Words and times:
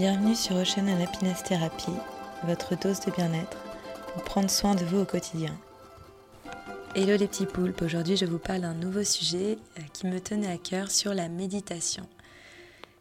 Bienvenue 0.00 0.34
sur 0.34 0.56
Ocean 0.56 0.86
Happiness 0.86 1.42
Therapy, 1.42 1.92
votre 2.44 2.74
dose 2.74 3.00
de 3.00 3.10
bien-être 3.10 3.58
pour 4.14 4.24
prendre 4.24 4.48
soin 4.48 4.74
de 4.74 4.82
vous 4.82 5.00
au 5.00 5.04
quotidien. 5.04 5.54
Hello 6.94 7.18
les 7.18 7.28
petits 7.28 7.44
poulpes, 7.44 7.82
aujourd'hui 7.82 8.16
je 8.16 8.24
vous 8.24 8.38
parle 8.38 8.62
d'un 8.62 8.72
nouveau 8.72 9.04
sujet 9.04 9.58
euh, 9.78 9.82
qui 9.92 10.06
me 10.06 10.18
tenait 10.18 10.50
à 10.50 10.56
cœur 10.56 10.90
sur 10.90 11.12
la 11.12 11.28
méditation. 11.28 12.08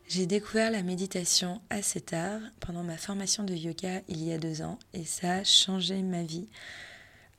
J'ai 0.09 0.25
découvert 0.25 0.71
la 0.71 0.83
méditation 0.83 1.61
assez 1.69 2.01
tard, 2.01 2.41
pendant 2.59 2.83
ma 2.83 2.97
formation 2.97 3.45
de 3.45 3.53
yoga 3.53 4.01
il 4.09 4.21
y 4.21 4.33
a 4.33 4.37
deux 4.37 4.61
ans, 4.61 4.77
et 4.93 5.05
ça 5.05 5.35
a 5.35 5.43
changé 5.45 6.01
ma 6.01 6.23
vie. 6.23 6.49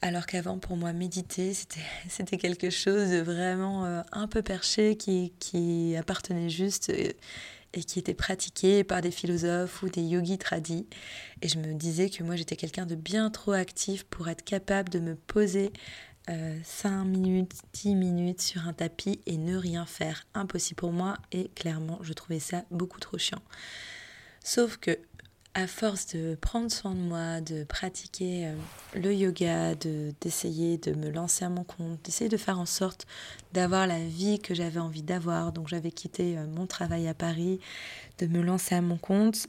Alors 0.01 0.25
qu'avant, 0.25 0.59
pour 0.59 0.79
moi, 0.79 0.95
méditer, 0.95 1.53
c'était 2.09 2.39
quelque 2.39 2.71
chose 2.71 3.11
de 3.11 3.21
vraiment 3.21 3.85
euh, 3.85 4.01
un 4.13 4.27
peu 4.27 4.41
perché 4.41 4.97
qui, 4.97 5.35
qui 5.39 5.95
appartenait 5.99 6.49
juste 6.49 6.89
euh, 6.89 7.11
et 7.75 7.85
qui 7.85 7.99
était 7.99 8.15
pratiqué 8.15 8.85
par 8.85 9.01
des 9.01 9.11
philosophes 9.11 9.83
ou 9.83 9.89
des 9.89 10.03
yogis 10.03 10.39
tradis. 10.39 10.87
Et 11.43 11.49
je 11.49 11.59
me 11.59 11.75
disais 11.75 12.11
que 12.11 12.23
moi 12.23 12.37
j'étais 12.37 12.57
quelqu'un 12.57 12.87
de 12.87 12.95
bien 12.95 13.31
trop 13.31 13.53
actif 13.53 14.05
pour 14.05 14.29
être 14.29 14.45
capable 14.45 14.89
de 14.89 14.99
me 14.99 15.15
poser 15.15 15.73
euh, 16.29 16.59
5 16.65 17.05
minutes, 17.05 17.53
10 17.73 17.95
minutes 17.95 18.43
sur 18.43 18.67
un 18.67 18.73
tapis 18.73 19.21
et 19.27 19.37
ne 19.37 19.57
rien 19.57 19.87
faire. 19.87 20.27
Impossible 20.35 20.77
pour 20.77 20.93
moi 20.93 21.17
et 21.33 21.49
clairement 21.55 21.99
je 22.03 22.13
trouvais 22.13 22.41
ça 22.41 22.65
beaucoup 22.71 23.01
trop 23.01 23.19
chiant. 23.19 23.43
Sauf 24.43 24.77
que 24.79 24.99
à 25.55 25.67
force 25.67 26.07
de 26.15 26.37
prendre 26.41 26.71
soin 26.71 26.95
de 26.95 27.01
moi, 27.01 27.41
de 27.41 27.65
pratiquer 27.65 28.47
euh, 28.47 28.55
le 28.95 29.13
yoga, 29.13 29.75
de 29.75 30.13
d'essayer 30.21 30.79
de 30.79 30.93
me 30.93 31.11
lancer 31.11 31.45
à 31.45 31.49
mon 31.49 31.65
compte, 31.65 32.01
d'essayer 32.05 32.31
de 32.31 32.37
faire 32.37 32.61
en 32.61 32.67
sorte 32.67 33.07
d'avoir 33.53 33.87
la 33.87 33.99
vie 33.99 34.39
que 34.39 34.55
j'avais 34.55 34.79
envie 34.79 35.03
d'avoir, 35.03 35.53
donc 35.53 35.67
j'avais 35.69 35.91
quitté 35.91 36.39
euh, 36.39 36.47
mon 36.47 36.67
travail 36.67 37.09
à 37.09 37.15
Paris, 37.15 37.59
de 38.19 38.27
me 38.27 38.43
lancer 38.43 38.77
à 38.77 38.81
mon 38.81 38.97
compte, 38.97 39.49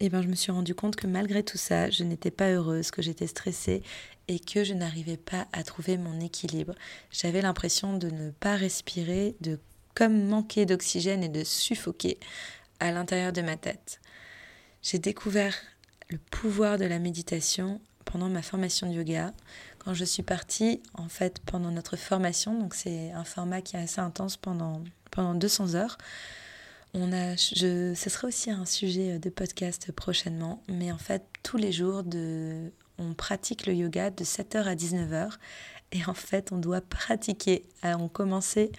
et 0.00 0.10
ben 0.10 0.22
je 0.22 0.28
me 0.28 0.34
suis 0.34 0.52
rendu 0.52 0.74
compte 0.74 0.94
que 0.94 1.06
malgré 1.06 1.42
tout 1.42 1.58
ça, 1.58 1.90
je 1.90 2.04
n'étais 2.04 2.30
pas 2.30 2.50
heureuse, 2.50 2.90
que 2.90 3.02
j'étais 3.02 3.26
stressée 3.26 3.82
et 4.28 4.38
que 4.38 4.62
je 4.62 4.74
n'arrivais 4.74 5.16
pas 5.16 5.48
à 5.52 5.62
trouver 5.62 5.96
mon 5.96 6.20
équilibre. 6.20 6.74
J'avais 7.10 7.40
l'impression 7.40 7.96
de 7.96 8.08
ne 8.10 8.30
pas 8.30 8.56
respirer, 8.56 9.34
de 9.40 9.58
comme 9.94 10.28
manquer 10.28 10.66
d'oxygène 10.66 11.24
et 11.24 11.28
de 11.28 11.42
suffoquer 11.42 12.18
à 12.78 12.92
l'intérieur 12.92 13.32
de 13.32 13.42
ma 13.42 13.56
tête. 13.56 14.00
J'ai 14.82 14.98
découvert 14.98 15.54
le 16.08 16.18
pouvoir 16.18 16.78
de 16.78 16.84
la 16.84 16.98
méditation 16.98 17.80
pendant 18.04 18.28
ma 18.28 18.42
formation 18.42 18.88
de 18.88 18.94
yoga. 18.94 19.32
Quand 19.78 19.94
je 19.94 20.04
suis 20.04 20.22
partie, 20.22 20.82
en 20.94 21.08
fait, 21.08 21.40
pendant 21.40 21.70
notre 21.70 21.96
formation, 21.96 22.58
donc 22.58 22.74
c'est 22.74 23.10
un 23.12 23.24
format 23.24 23.60
qui 23.60 23.76
est 23.76 23.80
assez 23.80 24.00
intense 24.00 24.36
pendant, 24.36 24.82
pendant 25.10 25.34
200 25.34 25.74
heures. 25.74 25.98
On 26.94 27.12
a, 27.12 27.36
je, 27.36 27.92
ce 27.94 28.10
sera 28.10 28.28
aussi 28.28 28.50
un 28.50 28.64
sujet 28.64 29.18
de 29.18 29.28
podcast 29.28 29.92
prochainement, 29.92 30.62
mais 30.68 30.90
en 30.90 30.98
fait, 30.98 31.22
tous 31.42 31.58
les 31.58 31.70
jours, 31.70 32.02
de, 32.02 32.72
on 32.98 33.12
pratique 33.12 33.66
le 33.66 33.74
yoga 33.74 34.10
de 34.10 34.24
7h 34.24 34.64
à 34.64 34.74
19h. 34.74 35.32
Et 35.92 36.04
en 36.06 36.14
fait, 36.14 36.52
on 36.52 36.58
doit 36.58 36.80
pratiquer. 36.80 37.64
On 37.82 38.08
commençait 38.08 38.70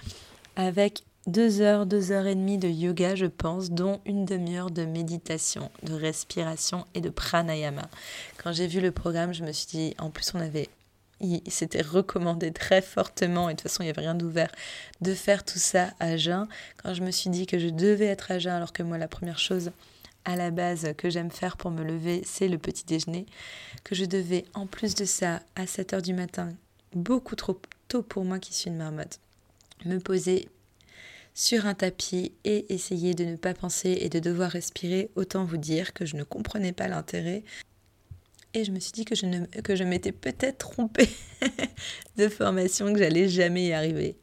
avec 0.56 1.04
deux 1.28 1.62
heures, 1.62 1.86
deux 1.86 2.12
heures 2.12 2.28
et 2.28 2.36
demie 2.36 2.58
de 2.58 2.68
yoga, 2.68 3.16
je 3.16 3.26
pense, 3.26 3.72
dont 3.72 4.02
une 4.06 4.26
demi-heure 4.26 4.72
de 4.72 4.86
méditation, 4.86 5.70
de 5.84 5.94
respiration 5.94 6.86
et 6.96 7.02
de 7.02 7.10
pranayama. 7.10 7.90
Quand 8.42 8.52
j'ai 8.54 8.68
vu 8.68 8.82
le 8.82 8.92
programme, 8.92 9.34
je 9.34 9.44
me 9.44 9.52
suis 9.52 9.68
dit, 9.68 9.96
en 10.00 10.10
plus, 10.10 10.34
on 10.34 10.40
avait, 10.40 10.70
il 11.20 11.42
s'était 11.52 11.82
recommandé 11.82 12.52
très 12.52 12.82
fortement, 12.82 13.50
et 13.50 13.54
de 13.54 13.60
toute 13.60 13.70
façon, 13.70 13.84
il 13.84 13.88
n'y 13.88 13.92
avait 13.92 14.02
rien 14.02 14.16
d'ouvert, 14.16 14.52
de 15.02 15.14
faire 15.14 15.44
tout 15.44 15.60
ça 15.60 15.94
à 16.00 16.18
jeun. 16.18 16.48
Quand 16.82 16.94
je 16.94 17.04
me 17.04 17.12
suis 17.12 17.30
dit 17.30 17.46
que 17.46 17.60
je 17.60 17.68
devais 17.68 18.06
être 18.06 18.32
à 18.32 18.40
jeun, 18.40 18.54
alors 18.54 18.74
que 18.74 18.84
moi, 18.84 18.98
la 18.98 19.08
première 19.08 19.40
chose 19.40 19.72
à 20.26 20.36
la 20.36 20.52
base 20.52 20.94
que 20.98 21.10
j'aime 21.10 21.32
faire 21.32 21.58
pour 21.58 21.72
me 21.72 21.84
lever, 21.84 22.22
c'est 22.26 22.48
le 22.48 22.58
petit 22.58 22.86
déjeuner, 22.86 23.26
que 23.84 23.96
je 23.96 24.06
devais, 24.06 24.46
en 24.54 24.68
plus 24.68 24.96
de 24.96 25.06
ça, 25.06 25.42
à 25.56 25.68
7 25.68 25.94
heures 25.94 26.02
du 26.02 26.14
matin, 26.14 26.50
beaucoup 26.94 27.36
trop 27.36 27.60
tôt 27.88 28.04
pour 28.04 28.26
moi 28.26 28.40
qui 28.40 28.54
suis 28.54 28.70
une 28.70 28.78
marmotte, 28.78 29.20
me 29.86 29.98
poser 30.00 30.50
sur 31.40 31.68
un 31.68 31.74
tapis 31.74 32.34
et 32.44 32.66
essayer 32.74 33.14
de 33.14 33.24
ne 33.24 33.38
pas 33.38 33.54
penser 33.54 33.98
et 34.02 34.10
de 34.10 34.20
devoir 34.20 34.52
respirer, 34.52 35.10
autant 35.16 35.46
vous 35.46 35.56
dire 35.56 35.94
que 35.94 36.06
je 36.06 36.18
ne 36.18 36.24
comprenais 36.24 36.74
pas 36.74 36.90
l'intérêt. 36.90 37.46
Et 38.54 38.66
je 38.66 38.72
me 38.74 38.80
suis 38.82 38.92
dit 38.92 39.06
que 39.06 39.16
je, 39.16 39.26
que 39.62 39.78
je 39.78 39.86
m'étais 39.86 40.12
peut-être 40.12 40.58
trompée 40.58 41.08
de 42.18 42.28
formation, 42.28 42.92
que 42.92 43.00
j'allais 43.00 43.30
jamais 43.30 43.68
y 43.68 43.72
arriver. 43.72 44.18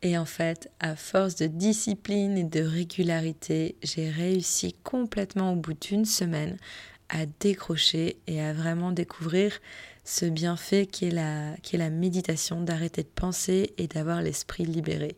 Et 0.00 0.16
en 0.16 0.24
fait, 0.24 0.70
à 0.80 0.96
force 0.96 1.36
de 1.36 1.46
discipline 1.46 2.38
et 2.38 2.44
de 2.44 2.62
régularité, 2.62 3.76
j'ai 3.82 4.08
réussi 4.08 4.72
complètement 4.82 5.52
au 5.52 5.56
bout 5.56 5.74
d'une 5.74 6.06
semaine 6.06 6.56
à 7.10 7.26
décrocher 7.38 8.16
et 8.28 8.40
à 8.40 8.54
vraiment 8.54 8.92
découvrir 8.92 9.60
ce 10.04 10.24
bienfait 10.24 10.86
qui 10.86 11.04
est 11.08 11.10
la, 11.10 11.52
est 11.52 11.76
la 11.76 11.90
méditation, 11.90 12.62
d'arrêter 12.62 13.02
de 13.02 13.08
penser 13.08 13.74
et 13.76 13.88
d'avoir 13.88 14.22
l'esprit 14.22 14.64
libéré. 14.64 15.16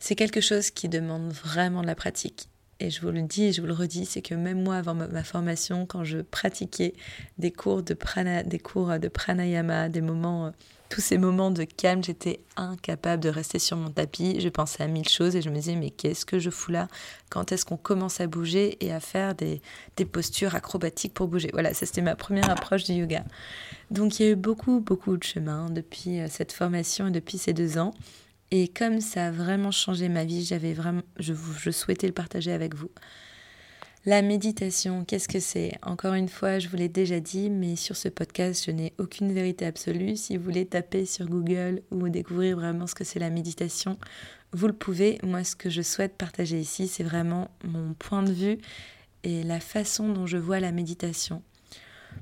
C'est 0.00 0.16
quelque 0.16 0.40
chose 0.40 0.70
qui 0.70 0.88
demande 0.88 1.30
vraiment 1.30 1.82
de 1.82 1.86
la 1.86 1.94
pratique. 1.94 2.48
Et 2.80 2.88
je 2.88 3.02
vous 3.02 3.10
le 3.10 3.20
dis 3.20 3.44
et 3.44 3.52
je 3.52 3.60
vous 3.60 3.66
le 3.66 3.74
redis, 3.74 4.06
c'est 4.06 4.22
que 4.22 4.34
même 4.34 4.62
moi, 4.62 4.76
avant 4.76 4.94
ma, 4.94 5.22
formation, 5.22 5.84
quand 5.84 6.02
je 6.02 6.18
pratiquais 6.18 6.94
des 7.36 7.52
cours 7.52 7.82
de, 7.82 7.92
prana, 7.92 8.42
des 8.42 8.58
cours 8.58 8.98
de 8.98 9.08
pranayama, 9.08 9.90
des 9.90 10.00
moments, 10.00 10.46
euh, 10.46 10.50
tous 10.88 11.02
ces 11.02 11.18
moments 11.18 11.50
de 11.50 11.64
calme, 11.64 12.02
j'étais 12.02 12.40
incapable 12.56 13.22
de 13.22 13.28
rester 13.28 13.58
sur 13.58 13.76
mon 13.76 13.90
tapis. 13.90 14.40
Je 14.40 14.48
pensais 14.48 14.82
à 14.82 14.86
mille 14.86 15.06
choses 15.06 15.36
et 15.36 15.42
je 15.42 15.50
me 15.50 15.56
disais, 15.56 15.76
mais 15.76 15.90
qu'est-ce 15.90 16.24
que 16.24 16.38
je 16.38 16.48
fous 16.48 16.72
là? 16.72 16.88
Quand 17.28 17.52
est-ce 17.52 17.66
qu'on 17.66 17.76
commence 17.76 18.22
à 18.22 18.26
bouger 18.26 18.78
et 18.80 18.94
à 18.94 19.00
faire 19.00 19.34
des, 19.34 19.60
des 19.96 20.06
postures 20.06 20.54
acrobatiques 20.54 21.12
pour 21.12 21.28
bouger? 21.28 21.50
Voilà, 21.52 21.74
ça 21.74 21.84
c'était 21.84 22.00
ma 22.00 22.16
première 22.16 22.48
approche 22.48 22.84
du 22.84 22.94
yoga. 22.94 23.24
Donc 23.90 24.18
il 24.18 24.22
y 24.24 24.28
a 24.30 24.32
eu 24.32 24.36
beaucoup, 24.36 24.80
beaucoup 24.80 25.18
de 25.18 25.22
chemin 25.22 25.68
depuis 25.68 26.20
euh, 26.20 26.28
cette 26.30 26.52
formation 26.52 27.08
et 27.08 27.10
depuis 27.10 27.36
ces 27.36 27.52
deux 27.52 27.76
ans. 27.76 27.92
Et 28.50 28.66
comme 28.68 29.00
ça 29.00 29.26
a 29.26 29.30
vraiment 29.30 29.70
changé 29.70 30.08
ma 30.08 30.24
vie, 30.24 30.44
j'avais 30.44 30.72
vraiment, 30.72 31.02
je, 31.18 31.70
souhaitais 31.70 32.08
le 32.08 32.12
partager 32.12 32.52
avec 32.52 32.74
vous. 32.74 32.90
La 34.06 34.22
méditation, 34.22 35.04
qu'est-ce 35.04 35.28
que 35.28 35.40
c'est? 35.40 35.72
Encore 35.82 36.14
une 36.14 36.28
fois, 36.28 36.58
je 36.58 36.68
vous 36.68 36.76
l'ai 36.76 36.88
déjà 36.88 37.20
dit, 37.20 37.50
mais 37.50 37.76
sur 37.76 37.96
ce 37.96 38.08
podcast, 38.08 38.64
je 38.66 38.70
n'ai 38.72 38.92
aucune 38.98 39.32
vérité 39.32 39.66
absolue. 39.66 40.16
Si 40.16 40.36
vous 40.36 40.42
voulez 40.42 40.66
taper 40.66 41.04
sur 41.04 41.26
Google 41.26 41.82
ou 41.90 42.08
découvrir 42.08 42.56
vraiment 42.56 42.86
ce 42.86 42.94
que 42.94 43.04
c'est 43.04 43.18
la 43.18 43.30
méditation, 43.30 43.98
vous 44.52 44.66
le 44.66 44.72
pouvez. 44.72 45.18
Moi, 45.22 45.44
ce 45.44 45.54
que 45.54 45.70
je 45.70 45.82
souhaite 45.82 46.16
partager 46.16 46.58
ici, 46.58 46.88
c'est 46.88 47.04
vraiment 47.04 47.50
mon 47.62 47.92
point 47.92 48.22
de 48.22 48.32
vue 48.32 48.58
et 49.22 49.42
la 49.44 49.60
façon 49.60 50.08
dont 50.08 50.26
je 50.26 50.38
vois 50.38 50.60
la 50.60 50.72
méditation. 50.72 51.42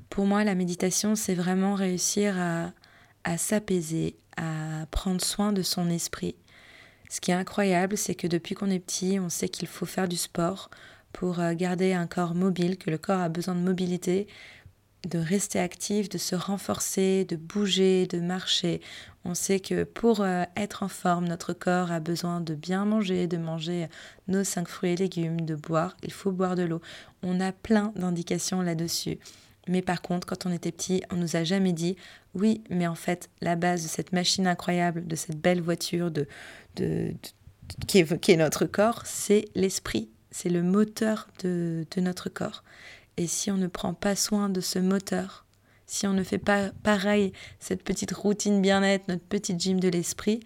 Pour 0.09 0.25
moi, 0.25 0.43
la 0.43 0.53
méditation, 0.53 1.15
c'est 1.15 1.33
vraiment 1.33 1.73
réussir 1.73 2.37
à 2.37 3.37
s'apaiser, 3.37 4.15
à 4.39 4.85
prendre 4.87 5.21
soin 5.21 5.51
de 5.51 5.61
son 5.61 5.89
esprit. 5.89 6.35
Ce 7.09 7.19
qui 7.19 7.31
est 7.31 7.35
incroyable, 7.35 7.97
c'est 7.97 8.15
que 8.15 8.27
depuis 8.27 8.55
qu'on 8.55 8.69
est 8.69 8.79
petit, 8.79 9.19
on 9.19 9.29
sait 9.29 9.49
qu'il 9.49 9.67
faut 9.67 9.85
faire 9.85 10.07
du 10.07 10.17
sport 10.17 10.69
pour 11.11 11.39
euh, 11.39 11.53
garder 11.53 11.93
un 11.93 12.07
corps 12.07 12.35
mobile, 12.35 12.77
que 12.77 12.91
le 12.91 12.97
corps 12.97 13.19
a 13.19 13.29
besoin 13.29 13.55
de 13.55 13.61
mobilité, 13.61 14.27
de 15.07 15.17
rester 15.17 15.59
actif, 15.59 16.07
de 16.09 16.17
se 16.17 16.35
renforcer, 16.35 17.25
de 17.25 17.35
bouger, 17.35 18.05
de 18.05 18.19
marcher. 18.19 18.81
On 19.25 19.33
sait 19.33 19.59
que 19.59 19.83
pour 19.83 20.21
euh, 20.21 20.43
être 20.55 20.83
en 20.83 20.87
forme, 20.87 21.27
notre 21.27 21.53
corps 21.53 21.91
a 21.91 21.99
besoin 21.99 22.41
de 22.41 22.53
bien 22.53 22.85
manger, 22.85 23.27
de 23.27 23.37
manger 23.37 23.87
nos 24.27 24.43
cinq 24.43 24.67
fruits 24.67 24.91
et 24.91 24.95
légumes, 24.95 25.41
de 25.41 25.55
boire, 25.55 25.97
il 26.03 26.11
faut 26.11 26.31
boire 26.31 26.55
de 26.55 26.63
l'eau. 26.63 26.81
On 27.23 27.39
a 27.39 27.51
plein 27.51 27.91
d'indications 27.95 28.61
là-dessus. 28.61 29.19
Mais 29.67 29.81
par 29.81 30.01
contre, 30.01 30.25
quand 30.25 30.45
on 30.45 30.51
était 30.51 30.71
petit, 30.71 31.03
on 31.11 31.15
nous 31.15 31.35
a 31.35 31.43
jamais 31.43 31.73
dit 31.73 31.95
oui, 32.33 32.63
mais 32.69 32.87
en 32.87 32.95
fait, 32.95 33.29
la 33.41 33.55
base 33.55 33.83
de 33.83 33.87
cette 33.87 34.13
machine 34.13 34.47
incroyable, 34.47 35.05
de 35.05 35.15
cette 35.15 35.39
belle 35.39 35.61
voiture, 35.61 36.11
de, 36.11 36.27
de, 36.75 37.13
qui, 37.87 37.99
est, 37.99 38.37
notre 38.37 38.65
corps, 38.65 39.03
c'est 39.05 39.45
l'esprit, 39.55 40.09
c'est 40.31 40.49
le 40.49 40.63
moteur 40.63 41.27
de, 41.43 41.85
de 41.95 42.01
notre 42.01 42.29
corps. 42.29 42.63
Et 43.17 43.27
si 43.27 43.51
on 43.51 43.57
ne 43.57 43.67
prend 43.67 43.93
pas 43.93 44.15
soin 44.15 44.49
de 44.49 44.61
ce 44.61 44.79
moteur, 44.79 45.45
si 45.85 46.07
on 46.07 46.13
ne 46.13 46.23
fait 46.23 46.37
pas 46.37 46.69
pareil, 46.83 47.33
cette 47.59 47.83
petite 47.83 48.11
routine 48.11 48.61
bien-être, 48.61 49.07
notre 49.07 49.23
petite 49.23 49.59
gym 49.59 49.79
de 49.79 49.89
l'esprit, 49.89 50.39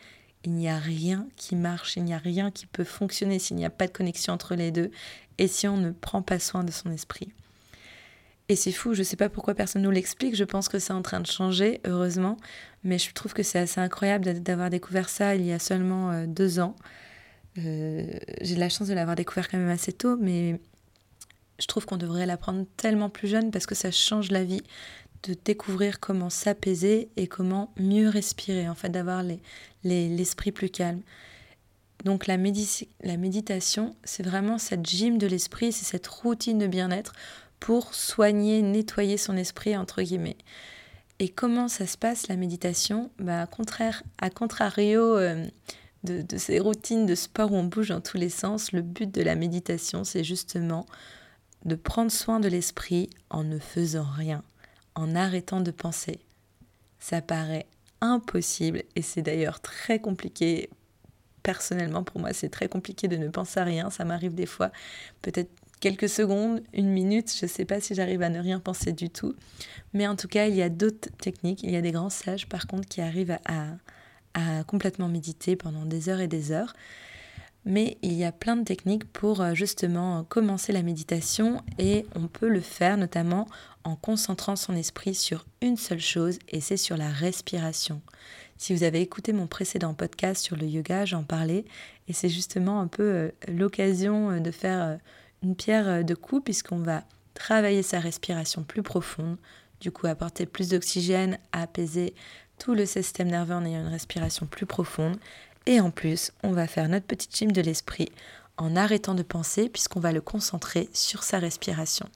il 0.46 0.54
n'y 0.54 0.70
a 0.70 0.78
rien 0.78 1.28
qui 1.36 1.56
marche, 1.56 1.98
il 1.98 2.04
n'y 2.04 2.14
a 2.14 2.18
rien 2.18 2.52
qui 2.52 2.66
peut 2.66 2.84
fonctionner 2.84 3.40
s'il 3.40 3.58
n'y 3.58 3.66
a 3.66 3.70
pas 3.70 3.88
de 3.88 3.92
connexion 3.92 4.34
entre 4.34 4.56
les 4.56 4.72
deux 4.72 4.92
et 5.38 5.48
si 5.48 5.68
on 5.68 5.78
ne 5.78 5.92
prend 5.92 6.22
pas 6.22 6.40
soin 6.40 6.64
de 6.64 6.72
son 6.72 6.92
esprit. 6.92 7.30
Et 8.54 8.56
c'est 8.56 8.72
fou, 8.72 8.94
je 8.94 9.00
ne 9.00 9.04
sais 9.04 9.16
pas 9.16 9.30
pourquoi 9.30 9.56
personne 9.56 9.82
nous 9.82 9.90
l'explique, 9.90 10.36
je 10.36 10.44
pense 10.44 10.70
que 10.70 10.78
c'est 10.78 10.94
en 10.94 11.02
train 11.02 11.20
de 11.20 11.26
changer, 11.26 11.82
heureusement, 11.86 12.38
mais 12.84 13.00
je 13.00 13.12
trouve 13.12 13.34
que 13.34 13.42
c'est 13.42 13.58
assez 13.58 13.82
incroyable 13.82 14.44
d'avoir 14.44 14.70
découvert 14.70 15.10
ça 15.10 15.34
il 15.34 15.44
y 15.44 15.52
a 15.52 15.58
seulement 15.58 16.12
euh, 16.12 16.28
deux 16.28 16.60
ans. 16.60 16.76
Euh, 17.58 18.06
j'ai 18.42 18.54
de 18.54 18.60
la 18.60 18.70
chance 18.70 18.88
de 18.88 18.94
l'avoir 18.94 19.16
découvert 19.16 19.50
quand 19.50 19.58
même 19.58 19.70
assez 19.70 19.92
tôt, 19.92 20.18
mais 20.22 20.62
je 21.58 21.66
trouve 21.66 21.88
qu'on 21.88 21.98
devrait 21.98 22.28
l'apprendre 22.28 22.68
tellement 22.78 23.10
plus 23.10 23.28
jeune 23.28 23.50
parce 23.50 23.66
que 23.66 23.74
ça 23.74 23.90
change 23.90 24.30
la 24.30 24.44
vie 24.44 24.62
de 25.24 25.36
découvrir 25.44 26.00
comment 26.00 26.30
s'apaiser 26.30 27.10
et 27.18 27.26
comment 27.26 27.74
mieux 27.76 28.08
respirer, 28.08 28.70
en 28.70 28.76
fait, 28.76 28.90
d'avoir 28.90 29.24
l'esprit 29.84 30.50
les, 30.50 30.52
plus 30.52 30.70
calme. 30.70 31.02
Donc 32.06 32.28
la, 32.28 32.38
la 32.38 33.18
méditation, 33.18 33.96
c'est 34.04 34.24
vraiment 34.24 34.60
cette 34.60 34.86
gym 34.86 35.18
de 35.18 35.26
l'esprit, 35.26 35.72
c'est 35.72 35.86
cette 35.86 36.06
routine 36.06 36.60
de 36.60 36.68
bien-être 36.68 37.14
pour 37.63 37.94
soigner, 37.94 38.62
nettoyer 38.62 39.15
son 39.15 39.38
esprit, 39.38 39.77
entre 39.77 40.01
guillemets. 40.01 40.36
Et 41.19 41.30
comment 41.30 41.69
ça 41.69 41.88
se 41.88 41.98
passe 41.98 42.27
la 42.27 42.36
méditation? 42.36 43.10
Bah, 43.19 43.48
contraire, 43.48 44.04
à 44.18 44.30
contrario 44.30 45.15
euh, 45.15 45.45
de, 46.04 46.21
de, 46.24 46.38
ces 46.38 46.60
routines 46.60 47.06
de 47.06 47.15
sport 47.15 47.54
où 47.54 47.56
on 47.56 47.63
bouge 47.63 47.88
dans 47.88 48.01
tous 48.01 48.18
les 48.18 48.27
sens, 48.27 48.74
le 48.74 48.81
but 48.81 49.10
de 49.10 49.21
la 49.21 49.36
méditation, 49.36 50.04
c'est 50.04 50.25
justement 50.25 50.86
de 51.63 51.75
prendre 51.75 52.12
soin 52.12 52.42
de 52.42 52.50
l'esprit 52.50 53.10
en 53.30 53.45
ne 53.45 53.60
faisant 53.60 54.12
rien, 54.12 54.44
en 54.95 55.15
arrêtant 55.15 55.62
de 55.62 55.71
penser. 55.71 56.19
Ça 57.00 57.21
paraît 57.21 57.68
impossible 58.01 58.83
et 58.98 59.01
c'est 59.01 59.21
d'ailleurs 59.21 59.62
très 59.62 60.00
compliqué. 60.00 60.69
Personnellement, 61.44 62.04
pour 62.04 62.19
moi, 62.19 62.33
c'est 62.33 62.50
très 62.50 62.68
compliqué 62.68 63.07
de 63.07 63.15
ne 63.15 63.30
penser 63.30 63.62
à 63.62 63.63
rien. 63.63 63.89
Ça 63.89 64.04
m'arrive 64.04 64.36
des 64.36 64.48
fois, 64.48 64.69
peut-être 65.21 65.62
quelques 65.84 66.08
secondes, 66.08 66.62
une 66.74 66.88
minute, 66.88 67.36
je 67.38 67.46
ne 67.46 67.50
sais 67.50 67.66
pas 67.66 67.82
si 67.82 67.94
j'arrive 67.94 68.22
à 68.22 68.30
ne 68.30 68.40
rien 68.40 68.62
penser 68.62 68.94
du 68.94 69.10
tout. 69.10 69.36
Mais 69.94 70.08
en 70.08 70.16
tout 70.16 70.30
cas, 70.30 70.48
il 70.48 70.56
y 70.56 70.62
a 70.62 70.70
d'autres 70.70 71.10
techniques. 71.22 71.62
Il 71.62 71.72
y 71.72 71.76
a 71.76 71.82
des 71.82 71.92
grands 71.92 72.10
sages, 72.10 72.48
par 72.48 72.68
contre, 72.68 72.88
qui 72.88 73.02
arrivent 73.02 73.38
à, 73.44 74.64
complètement 74.66 75.10
méditer 75.10 75.58
pendant 75.58 75.84
des 75.84 76.08
heures 76.08 76.22
et 76.22 76.30
des 76.30 76.54
heures. 76.54 76.74
Mais 77.66 77.98
il 78.02 78.14
y 78.14 78.24
a 78.24 78.32
plein 78.32 78.56
de 78.56 78.64
techniques 78.64 79.04
pour 79.12 79.42
euh, 79.42 79.54
justement 79.54 80.24
commencer 80.24 80.72
la 80.72 80.84
méditation 80.84 81.62
et 81.78 82.06
on 82.16 82.28
peut 82.28 82.50
le 82.50 82.60
faire 82.60 82.98
notamment 82.98 83.48
en 83.84 83.96
concentrant 83.96 84.56
son 84.56 84.76
esprit 84.76 85.16
sur 85.16 85.46
une 85.62 85.78
seule 85.78 86.00
chose 86.00 86.40
et 86.50 86.62
c'est 86.62 86.78
sur 86.78 86.98
la 86.98 87.10
respiration. 87.10 88.02
Si 88.58 88.74
vous 88.74 88.84
avez 88.84 89.02
écouté 89.02 89.32
mon 89.32 89.48
précédent 89.48 89.94
podcast 89.94 90.44
sur 90.44 90.58
le 90.58 90.66
yoga, 90.66 91.06
j'en 91.06 91.24
parlais 91.24 91.64
et 92.10 92.14
c'est 92.14 92.28
justement 92.28 92.82
un 92.82 92.88
peu 92.88 93.04
euh, 93.04 93.32
l'occasion 93.48 94.32
euh, 94.32 94.40
de 94.40 94.52
faire 94.52 94.98
une 95.44 95.56
pierre 95.56 96.04
de 96.04 96.16
coups 96.16 96.44
puisqu'on 96.44 96.80
va 96.80 97.04
travailler 97.34 97.84
sa 97.84 98.00
respiration 98.00 98.63
plus 98.63 98.84
profonde, 98.84 99.38
du 99.81 99.92
coup 99.92 100.07
apporter 100.07 100.45
plus 100.45 100.69
d'oxygène, 100.69 101.38
apaiser 101.51 102.13
tout 102.57 102.74
le 102.74 102.86
système 102.86 103.30
nerveux 103.30 103.56
en 103.56 103.66
ayant 103.66 103.81
une 103.81 103.88
respiration 103.88 104.45
plus 104.45 104.66
profonde. 104.66 105.18
Et 105.66 105.80
en 105.80 105.92
plus, 105.92 106.31
on 106.44 106.51
va 106.51 106.68
faire 106.68 106.90
notre 106.90 107.06
petite 107.06 107.36
gym 107.36 107.51
de 107.51 107.62
l'esprit 107.62 108.10
en 108.57 108.75
arrêtant 108.75 109.16
de 109.16 109.24
penser 109.24 109.69
puisqu'on 109.69 110.00
va 110.00 110.12
le 110.12 110.22
concentrer 110.22 110.90
sur 110.94 111.24
sa 111.24 111.40
respiration. 111.40 112.07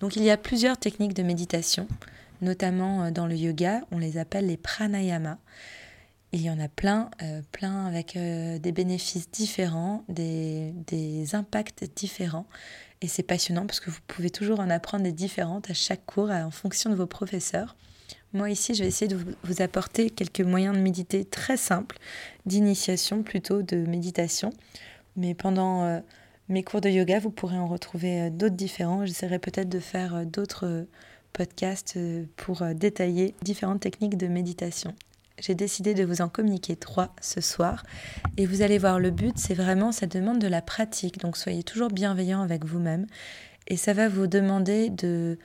Donc 0.00 0.16
il 0.16 0.22
y 0.22 0.30
a 0.30 0.36
plusieurs 0.36 0.76
techniques 0.76 1.14
de 1.14 1.22
méditation, 1.22 1.88
notamment 2.42 3.04
euh, 3.04 3.10
dans 3.10 3.26
le 3.26 3.34
yoga, 3.34 3.80
on 3.90 3.98
les 3.98 4.18
appelle 4.18 4.46
les 4.46 4.56
pranayama. 4.56 5.38
Il 6.32 6.42
y 6.42 6.50
en 6.50 6.58
a 6.58 6.68
plein, 6.68 7.10
euh, 7.22 7.40
plein 7.52 7.86
avec 7.86 8.16
euh, 8.16 8.58
des 8.58 8.72
bénéfices 8.72 9.30
différents, 9.30 10.04
des, 10.08 10.74
impacts 11.34 11.84
différents. 11.96 12.46
Et 13.00 13.08
c'est 13.08 13.22
passionnant 13.22 13.66
parce 13.66 13.80
que 13.80 13.90
vous 13.90 14.00
pouvez 14.06 14.30
toujours 14.30 14.60
en 14.60 14.68
apprendre 14.68 15.04
des 15.04 15.12
différentes 15.12 15.70
à 15.70 15.74
chaque 15.74 16.04
cours 16.04 16.30
en 16.30 16.50
fonction 16.50 16.90
de 16.90 16.94
vos 16.94 17.06
professeurs. 17.06 17.76
Moi 18.32 18.50
ici, 18.50 18.74
je 18.74 18.82
vais 18.82 18.88
essayer 18.88 19.08
de 19.08 19.18
vous 19.44 19.62
apporter 19.62 20.10
quelques 20.10 20.40
moyens 20.40 20.76
de 20.76 20.80
méditer 20.80 21.24
très 21.24 21.56
simples, 21.56 21.98
d'initiation 22.44 23.22
plutôt, 23.22 23.62
de 23.62 23.76
méditation. 23.76 24.50
Mais 25.16 25.34
pendant 25.34 26.02
mes 26.48 26.62
cours 26.62 26.80
de 26.80 26.88
yoga, 26.88 27.18
vous 27.18 27.30
pourrez 27.30 27.56
en 27.56 27.66
retrouver 27.66 28.30
d'autres 28.30 28.56
différents. 28.56 29.06
J'essaierai 29.06 29.38
peut-être 29.38 29.68
de 29.68 29.80
faire 29.80 30.26
d'autres 30.26 30.86
podcasts 31.32 31.98
pour 32.36 32.62
détailler 32.74 33.34
différentes 33.42 33.80
techniques 33.80 34.16
de 34.16 34.26
méditation 34.26 34.94
j'ai 35.38 35.54
décidé 35.54 35.94
de 35.94 36.04
vous 36.04 36.22
en 36.22 36.28
communiquer 36.28 36.76
trois 36.76 37.14
ce 37.20 37.40
soir. 37.40 37.84
Et 38.36 38.46
vous 38.46 38.62
allez 38.62 38.78
voir, 38.78 38.98
le 38.98 39.10
but, 39.10 39.36
c'est 39.36 39.54
vraiment, 39.54 39.92
ça 39.92 40.06
demande 40.06 40.38
de 40.38 40.48
la 40.48 40.62
pratique. 40.62 41.18
Donc 41.18 41.36
soyez 41.36 41.62
toujours 41.62 41.88
bienveillant 41.88 42.40
avec 42.40 42.64
vous-même. 42.64 43.06
Et 43.68 43.76
ça 43.76 43.92
va 43.92 44.08
vous 44.08 44.26
demander 44.26 44.90
de 44.90 45.38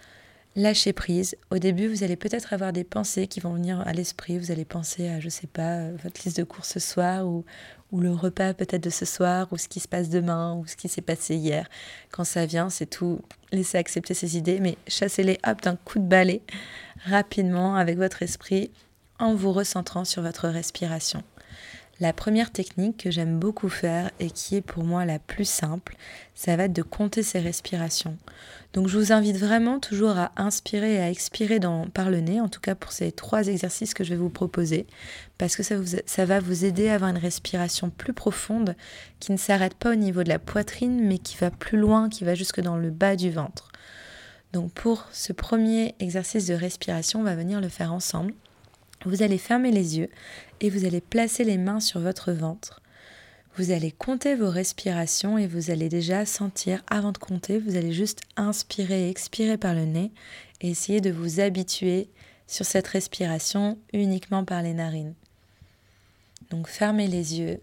lâcher 0.56 0.94
prise. 0.94 1.36
Au 1.50 1.58
début, 1.58 1.88
vous 1.88 2.04
allez 2.04 2.16
peut-être 2.16 2.54
avoir 2.54 2.74
des 2.74 2.84
pensées 2.84 3.28
qui 3.28 3.40
vont 3.40 3.54
venir 3.54 3.82
à 3.86 3.94
l'esprit. 3.94 4.38
Vous 4.38 4.52
allez 4.52 4.66
penser 4.66 5.10
à, 5.10 5.20
je 5.20 5.30
sais 5.30 5.48
pas, 5.48 5.90
votre 6.04 6.22
liste 6.24 6.38
de 6.38 6.44
cours 6.44 6.66
ce 6.66 6.80
soir 6.80 7.28
ou, 7.28 7.46
ou 7.92 8.00
le 8.00 8.12
repas 8.12 8.54
peut-être 8.54 8.84
de 8.84 8.90
ce 8.90 9.06
soir 9.06 9.48
ou 9.52 9.58
ce 9.58 9.68
qui 9.68 9.80
se 9.80 9.88
passe 9.88 10.10
demain 10.10 10.56
ou 10.56 10.68
ce 10.68 10.76
qui 10.76 10.90
s'est 10.90 11.02
passé 11.02 11.36
hier. 11.36 11.68
Quand 12.12 12.24
ça 12.24 12.46
vient, 12.46 12.70
c'est 12.70 12.86
tout. 12.86 13.22
Laissez 13.52 13.78
accepter 13.78 14.14
ces 14.14 14.38
idées, 14.38 14.60
mais 14.60 14.78
chassez-les 14.88 15.40
hop 15.46 15.62
d'un 15.62 15.76
coup 15.76 16.00
de 16.00 16.08
balai 16.08 16.42
rapidement 17.06 17.76
avec 17.76 17.98
votre 17.98 18.22
esprit 18.22 18.72
en 19.22 19.36
vous 19.36 19.54
recentrant 19.54 20.04
sur 20.04 20.22
votre 20.22 20.50
respiration. 20.50 21.24
La 22.02 22.14
première 22.14 22.52
technique 22.52 22.98
que 22.98 23.12
j'aime 23.12 23.38
beaucoup 23.38 23.70
faire 23.70 24.10
et 24.20 24.32
qui 24.32 24.56
est 24.56 24.62
pour 24.62 24.84
moi 24.84 25.06
la 25.06 25.20
plus 25.20 25.48
simple, 25.48 25.96
ça 26.34 26.56
va 26.56 26.64
être 26.64 26.74
de 26.74 26.82
compter 26.82 27.22
ses 27.22 27.40
respirations. 27.40 28.18
Donc 28.74 28.88
je 28.88 28.98
vous 28.98 29.12
invite 29.12 29.38
vraiment 29.38 29.80
toujours 29.80 30.18
à 30.18 30.32
inspirer 30.36 30.96
et 30.96 31.00
à 31.00 31.12
expirer 31.12 31.60
dans, 31.60 31.86
par 31.90 32.10
le 32.10 32.20
nez, 32.20 32.42
en 32.42 32.50
tout 32.50 32.60
cas 32.60 32.74
pour 32.74 32.92
ces 32.92 33.12
trois 33.12 33.46
exercices 33.46 33.94
que 33.94 34.04
je 34.04 34.10
vais 34.10 34.16
vous 34.16 34.32
proposer, 34.32 34.88
parce 35.38 35.56
que 35.56 35.62
ça, 35.62 35.76
ça 36.08 36.26
va 36.26 36.40
vous 36.40 36.66
aider 36.66 36.90
à 36.90 36.96
avoir 36.96 37.12
une 37.12 37.20
respiration 37.20 37.92
plus 37.92 38.14
profonde 38.14 38.76
qui 39.20 39.32
ne 39.32 39.38
s'arrête 39.38 39.76
pas 39.76 39.92
au 39.92 39.96
niveau 39.96 40.24
de 40.24 40.30
la 40.30 40.40
poitrine, 40.40 41.06
mais 41.06 41.20
qui 41.20 41.38
va 41.38 41.52
plus 41.52 41.78
loin, 41.78 42.10
qui 42.10 42.24
va 42.24 42.34
jusque 42.34 42.62
dans 42.62 42.78
le 42.78 42.90
bas 42.90 43.16
du 43.16 43.30
ventre. 43.30 43.72
Donc 44.54 44.72
pour 44.74 45.06
ce 45.12 45.34
premier 45.34 45.94
exercice 46.00 46.48
de 46.48 46.56
respiration, 46.56 47.20
on 47.20 47.24
va 47.24 47.36
venir 47.36 47.62
le 47.62 47.70
faire 47.70 47.94
ensemble. 47.94 48.34
Vous 49.06 49.24
allez 49.24 49.40
fermer 49.40 49.72
les 49.72 49.98
yeux 49.98 50.10
et 50.60 50.70
vous 50.70 50.86
allez 50.86 51.02
placer 51.02 51.44
les 51.44 51.58
mains 51.58 51.80
sur 51.80 52.00
votre 52.00 52.32
ventre. 52.32 52.82
Vous 53.58 53.72
allez 53.72 53.92
compter 53.92 54.36
vos 54.36 54.50
respirations 54.50 55.38
et 55.38 55.48
vous 55.48 55.72
allez 55.72 55.90
déjà 55.90 56.26
sentir, 56.26 56.84
avant 56.88 57.12
de 57.12 57.18
compter, 57.18 57.60
vous 57.60 57.76
allez 57.76 57.92
juste 57.92 58.22
inspirer 58.38 59.08
et 59.08 59.10
expirer 59.10 59.58
par 59.58 59.74
le 59.74 59.86
nez 59.86 60.12
et 60.62 60.70
essayer 60.70 61.02
de 61.02 61.10
vous 61.10 61.40
habituer 61.40 62.10
sur 62.48 62.66
cette 62.66 62.88
respiration 62.88 63.78
uniquement 63.92 64.46
par 64.46 64.62
les 64.62 64.74
narines. 64.74 65.16
Donc 66.50 66.68
fermez 66.68 67.08
les 67.08 67.40
yeux 67.40 67.60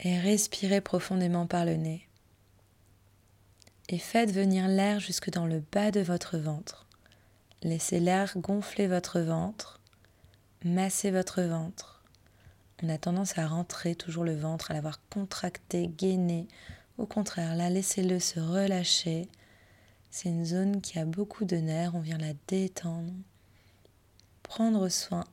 et 0.00 0.18
respirez 0.18 0.80
profondément 0.80 1.46
par 1.46 1.64
le 1.64 1.76
nez. 1.76 2.08
Et 3.88 3.98
faites 3.98 4.32
venir 4.32 4.68
l'air 4.68 5.00
jusque 5.00 5.30
dans 5.30 5.46
le 5.46 5.62
bas 5.72 5.90
de 5.90 6.00
votre 6.00 6.36
ventre. 6.38 6.86
Laissez 7.62 8.00
l'air 8.00 8.34
gonfler 8.36 8.86
votre 8.86 9.20
ventre 9.20 9.77
Massez 10.64 11.12
votre 11.12 11.42
ventre. 11.42 12.02
On 12.82 12.88
a 12.88 12.98
tendance 12.98 13.38
à 13.38 13.46
rentrer 13.46 13.94
toujours 13.94 14.24
le 14.24 14.34
ventre, 14.34 14.70
à 14.70 14.74
l'avoir 14.74 14.98
contracté, 15.08 15.86
gainé. 15.86 16.48
Au 16.96 17.06
contraire, 17.06 17.54
là, 17.54 17.70
laissez-le 17.70 18.18
se 18.18 18.40
relâcher. 18.40 19.28
C'est 20.10 20.28
une 20.28 20.44
zone 20.44 20.80
qui 20.80 20.98
a 20.98 21.04
beaucoup 21.04 21.44
de 21.44 21.56
nerfs, 21.56 21.94
on 21.94 22.00
vient 22.00 22.18
la 22.18 22.32
détendre. 22.48 23.12
Prendre 24.42 24.88
soin 24.88 25.24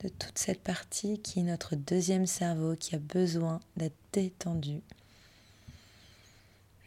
de 0.00 0.08
toute 0.08 0.38
cette 0.38 0.62
partie 0.62 1.18
qui 1.20 1.40
est 1.40 1.42
notre 1.42 1.74
deuxième 1.74 2.26
cerveau, 2.26 2.76
qui 2.76 2.94
a 2.94 2.98
besoin 2.98 3.60
d'être 3.76 3.98
détendu. 4.12 4.80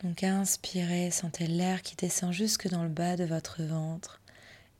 Donc 0.04 0.24
inspirez, 0.24 1.12
sentez 1.12 1.46
l'air 1.46 1.82
qui 1.82 1.96
descend 1.96 2.32
jusque 2.32 2.70
dans 2.70 2.84
le 2.84 2.90
bas 2.90 3.18
de 3.18 3.26
votre 3.26 3.62
ventre. 3.62 4.21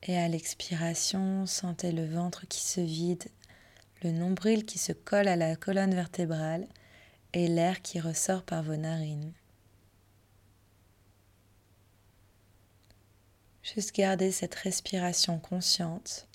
Et 0.04 0.16
à 0.18 0.28
l'expiration, 0.28 1.46
sentez 1.46 1.92
le 1.92 2.06
ventre 2.06 2.46
qui 2.48 2.60
se 2.60 2.80
vide, 2.80 3.24
le 4.02 4.10
nombril 4.10 4.64
qui 4.64 4.78
se 4.78 4.92
colle 4.92 5.28
à 5.28 5.36
la 5.36 5.54
colonne 5.54 5.94
vertébrale 5.94 6.66
et 7.32 7.46
l'air 7.46 7.82
qui 7.82 8.00
ressort 8.00 8.42
par 8.42 8.62
vos 8.62 8.76
narines. 8.76 9.32
Juste 13.62 13.94
garder 13.94 14.32
cette 14.32 14.56
respiration 14.56 15.38
consciente 15.38 16.26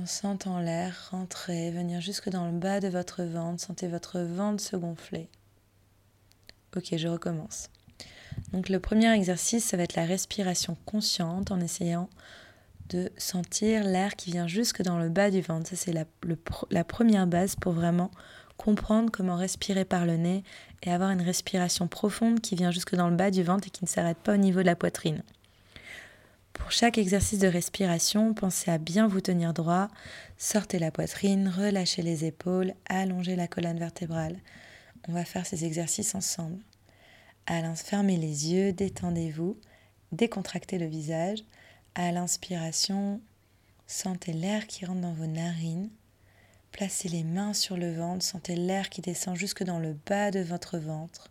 en 0.00 0.06
sentant 0.06 0.58
l'air 0.58 1.08
rentrer, 1.10 1.70
venir 1.70 2.00
jusque 2.00 2.28
dans 2.28 2.46
le 2.46 2.58
bas 2.58 2.80
de 2.80 2.88
votre 2.88 3.22
ventre. 3.22 3.62
Sentez 3.62 3.86
votre 3.86 4.20
ventre 4.20 4.62
se 4.62 4.76
gonfler. 4.76 5.28
Ok, 6.76 6.96
je 6.96 7.06
recommence. 7.06 7.70
Donc 8.52 8.68
le 8.68 8.80
premier 8.80 9.12
exercice, 9.12 9.64
ça 9.64 9.76
va 9.76 9.82
être 9.82 9.96
la 9.96 10.04
respiration 10.04 10.76
consciente 10.84 11.50
en 11.50 11.60
essayant 11.60 12.08
de 12.88 13.10
sentir 13.16 13.84
l'air 13.84 14.14
qui 14.16 14.30
vient 14.30 14.46
jusque 14.46 14.82
dans 14.82 14.98
le 14.98 15.08
bas 15.08 15.30
du 15.30 15.40
ventre. 15.40 15.70
Ça, 15.70 15.76
c'est 15.76 15.92
la, 15.92 16.84
première 16.84 17.26
base 17.26 17.56
pour 17.56 17.72
vraiment 17.72 18.10
comprendre 18.56 19.10
comment 19.10 19.36
respirer 19.36 19.84
par 19.84 20.06
le 20.06 20.16
nez 20.16 20.44
et 20.82 20.92
avoir 20.92 21.10
une 21.10 21.22
respiration 21.22 21.88
profonde 21.88 22.40
qui 22.40 22.54
vient 22.54 22.70
jusque 22.70 22.94
dans 22.94 23.08
le 23.08 23.16
bas 23.16 23.30
du 23.30 23.42
ventre 23.42 23.68
et 23.68 23.70
qui 23.70 23.84
ne 23.84 23.88
s'arrête 23.88 24.18
pas 24.18 24.34
au 24.34 24.38
niveau 24.38 24.60
de 24.60 24.66
la 24.66 24.76
poitrine. 24.76 25.22
Pour 26.52 26.70
chaque 26.70 26.98
exercice 26.98 27.40
de 27.40 27.48
respiration, 27.48 28.32
pensez 28.32 28.70
à 28.70 28.78
bien 28.78 29.08
vous 29.08 29.20
tenir 29.20 29.52
droit, 29.52 29.88
sortez 30.38 30.78
la 30.78 30.92
poitrine, 30.92 31.48
relâchez 31.48 32.02
les 32.02 32.24
épaules, 32.24 32.74
allongez 32.88 33.34
la 33.34 33.48
colonne 33.48 33.78
vertébrale. 33.78 34.36
On 35.08 35.12
va 35.12 35.24
faire 35.24 35.44
ces 35.44 35.64
exercices 35.64 36.14
ensemble. 36.14 36.62
À 37.46 37.74
fermez 37.74 38.16
les 38.16 38.52
yeux, 38.52 38.72
détendez-vous, 38.72 39.58
décontractez 40.12 40.78
le 40.78 40.86
visage. 40.86 41.44
À 41.94 42.10
l'inspiration, 42.10 43.20
sentez 43.86 44.32
l'air 44.32 44.66
qui 44.66 44.86
rentre 44.86 45.02
dans 45.02 45.12
vos 45.12 45.26
narines. 45.26 45.90
Placez 46.72 47.08
les 47.08 47.22
mains 47.22 47.52
sur 47.52 47.76
le 47.76 47.94
ventre, 47.94 48.24
sentez 48.24 48.56
l'air 48.56 48.88
qui 48.88 49.00
descend 49.00 49.36
jusque 49.36 49.62
dans 49.62 49.78
le 49.78 49.94
bas 50.06 50.30
de 50.30 50.40
votre 50.40 50.78
ventre. 50.78 51.30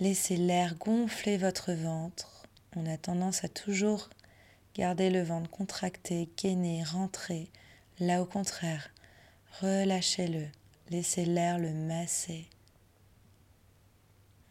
Laissez 0.00 0.36
l'air 0.36 0.74
gonfler 0.76 1.38
votre 1.38 1.72
ventre. 1.72 2.42
On 2.74 2.84
a 2.84 2.98
tendance 2.98 3.44
à 3.44 3.48
toujours 3.48 4.10
garder 4.74 5.08
le 5.08 5.22
ventre 5.22 5.48
contracté, 5.48 6.28
gainer, 6.36 6.82
rentrer. 6.84 7.48
Là 8.00 8.20
au 8.20 8.26
contraire, 8.26 8.90
relâchez-le. 9.62 10.48
Laissez 10.90 11.24
l'air 11.24 11.58
le 11.58 11.72
masser. 11.72 12.46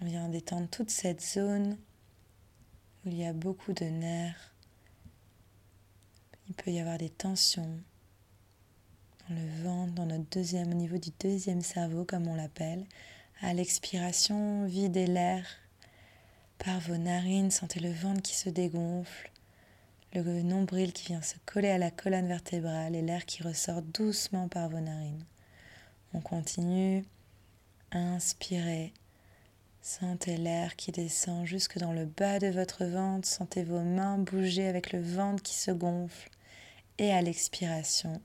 On 0.02 0.06
vient 0.06 0.30
détendre 0.30 0.70
toute 0.70 0.90
cette 0.90 1.22
zone 1.22 1.78
où 3.06 3.10
il 3.10 3.16
y 3.16 3.26
a 3.26 3.34
beaucoup 3.34 3.74
de 3.74 3.86
nerfs. 3.86 4.54
Il 6.48 6.56
peut 6.56 6.72
y 6.72 6.80
avoir 6.80 6.98
des 6.98 7.10
tensions 7.10 7.80
dans 9.28 9.36
le 9.36 9.64
ventre, 9.64 9.94
dans 9.94 10.06
notre 10.06 10.30
deuxième, 10.30 10.72
au 10.72 10.76
niveau 10.76 10.98
du 10.98 11.10
deuxième 11.20 11.62
cerveau, 11.62 12.06
comme 12.06 12.28
on 12.28 12.36
l'appelle. 12.36 12.86
À 13.42 13.54
l'expiration, 13.54 14.66
videz 14.66 15.08
l'air 15.08 15.46
par 16.58 16.80
vos 16.82 16.98
narines, 16.98 17.52
sentez 17.52 17.80
le 17.80 17.92
ventre 17.92 18.22
qui 18.22 18.36
se 18.36 18.50
dégonfle, 18.50 19.32
le 20.14 20.42
nombril 20.42 20.94
qui 20.94 21.08
vient 21.08 21.22
se 21.22 21.36
coller 21.46 21.70
à 21.70 21.78
la 21.78 21.92
colonne 21.92 22.28
vertébrale 22.28 22.96
et 22.96 23.02
l'air 23.02 23.26
qui 23.26 23.44
ressort 23.44 23.82
doucement 23.82 24.48
par 24.48 24.70
vos 24.70 24.80
narines. 24.80 25.26
On 26.14 26.22
continue. 26.22 27.04
Inspirez. 27.92 28.94
Sentez 29.88 30.38
l'air 30.38 30.76
qui 30.76 30.92
descend 30.92 31.46
jusque 31.46 31.78
dans 31.78 31.94
le 31.94 32.06
bas 32.06 32.40
de 32.40 32.48
votre 32.48 32.86
ventre. 32.86 33.28
Sentez 33.28 33.64
vos 33.64 33.82
mains 33.82 34.18
bouger 34.18 34.68
avec 34.68 34.92
le 34.92 35.00
ventre 35.00 35.44
qui 35.44 35.54
se 35.54 35.70
gonfle. 35.70 36.32
Et 36.98 37.12
à 37.14 37.22
l'expiration, 37.22 38.20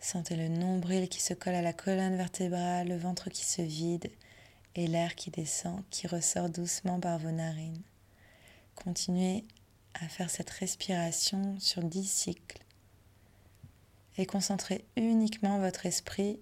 sentez 0.00 0.36
le 0.36 0.48
nombril 0.48 1.08
qui 1.08 1.22
se 1.22 1.32
colle 1.32 1.54
à 1.54 1.62
la 1.62 1.72
colonne 1.72 2.14
vertébrale, 2.14 2.88
le 2.88 2.98
ventre 2.98 3.30
qui 3.30 3.46
se 3.46 3.62
vide 3.62 4.10
et 4.74 4.86
l'air 4.86 5.14
qui 5.14 5.30
descend, 5.30 5.82
qui 5.88 6.06
ressort 6.06 6.50
doucement 6.50 7.00
par 7.00 7.18
vos 7.18 7.30
narines. 7.30 7.80
Continuez 8.74 9.46
à 9.94 10.08
faire 10.08 10.28
cette 10.28 10.50
respiration 10.50 11.58
sur 11.58 11.82
dix 11.82 12.04
cycles 12.04 12.60
et 14.18 14.26
concentrez 14.26 14.84
uniquement 14.94 15.58
votre 15.58 15.86
esprit 15.86 16.38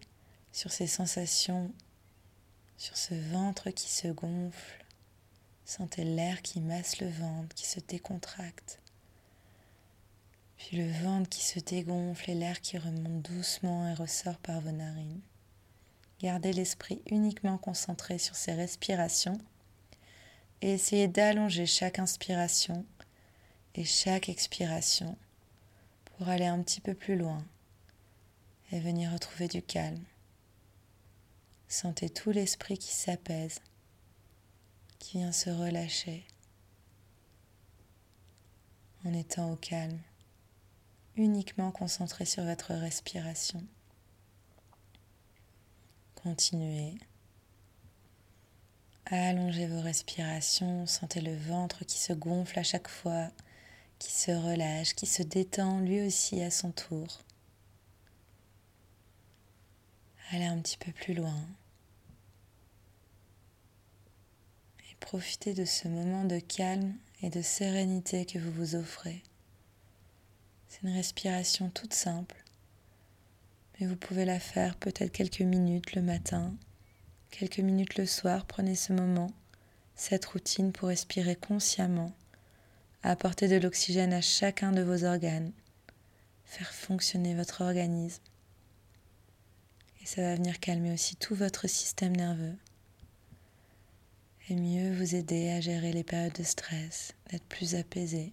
sur 0.50 0.72
ces 0.72 0.88
sensations, 0.88 1.70
sur 2.78 2.96
ce 2.96 3.14
ventre 3.14 3.70
qui 3.70 3.90
se 3.90 4.08
gonfle. 4.08 4.84
Sentez 5.64 6.04
l'air 6.04 6.40
qui 6.40 6.60
masse 6.60 7.00
le 7.00 7.08
ventre, 7.08 7.54
qui 7.54 7.66
se 7.66 7.80
décontracte. 7.80 8.80
Puis 10.56 10.78
le 10.78 10.90
ventre 11.02 11.28
qui 11.28 11.44
se 11.44 11.58
dégonfle 11.58 12.30
et 12.30 12.34
l'air 12.34 12.60
qui 12.60 12.78
remonte 12.78 13.22
doucement 13.22 13.88
et 13.88 13.94
ressort 13.94 14.38
par 14.38 14.60
vos 14.60 14.70
narines. 14.70 15.20
Gardez 16.20 16.52
l'esprit 16.52 17.02
uniquement 17.10 17.58
concentré 17.58 18.18
sur 18.18 18.34
ces 18.34 18.54
respirations 18.54 19.38
et 20.62 20.72
essayez 20.72 21.06
d'allonger 21.06 21.66
chaque 21.66 21.98
inspiration 21.98 22.84
et 23.74 23.84
chaque 23.84 24.28
expiration 24.28 25.16
pour 26.04 26.28
aller 26.28 26.46
un 26.46 26.62
petit 26.62 26.80
peu 26.80 26.94
plus 26.94 27.16
loin 27.16 27.44
et 28.72 28.80
venir 28.80 29.12
retrouver 29.12 29.46
du 29.46 29.62
calme. 29.62 30.02
Sentez 31.68 32.08
tout 32.08 32.30
l'esprit 32.30 32.78
qui 32.78 32.94
s'apaise, 32.94 33.60
qui 34.98 35.18
vient 35.18 35.32
se 35.32 35.50
relâcher 35.50 36.26
en 39.04 39.12
étant 39.12 39.52
au 39.52 39.56
calme, 39.56 40.00
uniquement 41.16 41.70
concentré 41.70 42.24
sur 42.24 42.42
votre 42.44 42.72
respiration. 42.72 43.62
Continuez. 46.14 46.98
Allongez 49.06 49.66
vos 49.66 49.80
respirations, 49.80 50.86
sentez 50.86 51.20
le 51.20 51.36
ventre 51.36 51.84
qui 51.84 51.98
se 51.98 52.14
gonfle 52.14 52.58
à 52.58 52.62
chaque 52.62 52.88
fois, 52.88 53.30
qui 53.98 54.12
se 54.12 54.30
relâche, 54.30 54.94
qui 54.94 55.06
se 55.06 55.22
détend 55.22 55.80
lui 55.80 56.00
aussi 56.00 56.42
à 56.42 56.50
son 56.50 56.72
tour. 56.72 57.20
Allez 60.30 60.44
un 60.44 60.58
petit 60.58 60.76
peu 60.76 60.92
plus 60.92 61.14
loin. 61.14 61.40
Et 64.90 64.94
profitez 65.00 65.54
de 65.54 65.64
ce 65.64 65.88
moment 65.88 66.24
de 66.24 66.38
calme 66.38 66.94
et 67.22 67.30
de 67.30 67.40
sérénité 67.40 68.26
que 68.26 68.38
vous 68.38 68.52
vous 68.52 68.74
offrez. 68.74 69.22
C'est 70.68 70.82
une 70.82 70.94
respiration 70.94 71.70
toute 71.70 71.94
simple, 71.94 72.36
mais 73.80 73.86
vous 73.86 73.96
pouvez 73.96 74.26
la 74.26 74.38
faire 74.38 74.76
peut-être 74.76 75.12
quelques 75.12 75.40
minutes 75.40 75.94
le 75.94 76.02
matin, 76.02 76.54
quelques 77.30 77.60
minutes 77.60 77.96
le 77.96 78.04
soir. 78.04 78.44
Prenez 78.44 78.74
ce 78.74 78.92
moment, 78.92 79.30
cette 79.94 80.26
routine 80.26 80.72
pour 80.72 80.88
respirer 80.88 81.36
consciemment, 81.36 82.12
apporter 83.02 83.48
de 83.48 83.56
l'oxygène 83.56 84.12
à 84.12 84.20
chacun 84.20 84.72
de 84.72 84.82
vos 84.82 85.04
organes, 85.04 85.52
faire 86.44 86.70
fonctionner 86.74 87.34
votre 87.34 87.62
organisme 87.62 88.22
ça 90.08 90.22
va 90.22 90.36
venir 90.36 90.58
calmer 90.58 90.90
aussi 90.90 91.16
tout 91.16 91.34
votre 91.34 91.68
système 91.68 92.16
nerveux 92.16 92.56
et 94.48 94.54
mieux 94.54 94.96
vous 94.96 95.14
aider 95.14 95.50
à 95.50 95.60
gérer 95.60 95.92
les 95.92 96.02
périodes 96.02 96.32
de 96.32 96.44
stress, 96.44 97.12
d'être 97.30 97.44
plus 97.44 97.74
apaisé. 97.74 98.32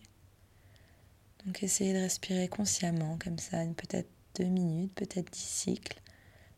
Donc 1.46 1.64
essayez 1.64 1.94
de 1.94 2.00
respirer 2.00 2.48
consciemment 2.48 3.18
comme 3.22 3.40
ça, 3.40 3.58
peut-être 3.76 4.08
deux 4.36 4.46
minutes, 4.46 4.94
peut-être 4.96 5.30
dix 5.34 5.42
cycles, 5.42 6.00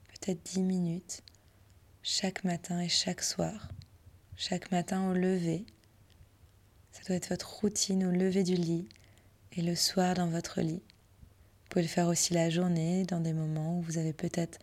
peut-être 0.09 0.39
dix 0.43 0.61
minutes, 0.61 1.23
chaque 2.03 2.43
matin 2.43 2.79
et 2.79 2.89
chaque 2.89 3.23
soir. 3.23 3.69
Chaque 4.35 4.69
matin 4.69 5.09
au 5.09 5.13
lever. 5.13 5.65
Ça 6.91 7.01
doit 7.07 7.15
être 7.15 7.29
votre 7.29 7.55
routine 7.55 8.05
au 8.05 8.11
lever 8.11 8.43
du 8.43 8.53
lit 8.53 8.87
et 9.53 9.63
le 9.63 9.75
soir 9.75 10.13
dans 10.13 10.29
votre 10.29 10.61
lit. 10.61 10.83
Vous 10.83 11.69
pouvez 11.71 11.81
le 11.81 11.87
faire 11.87 12.07
aussi 12.07 12.35
la 12.35 12.51
journée 12.51 13.03
dans 13.05 13.19
des 13.19 13.33
moments 13.33 13.79
où 13.79 13.81
vous 13.81 13.97
avez 13.97 14.13
peut-être 14.13 14.59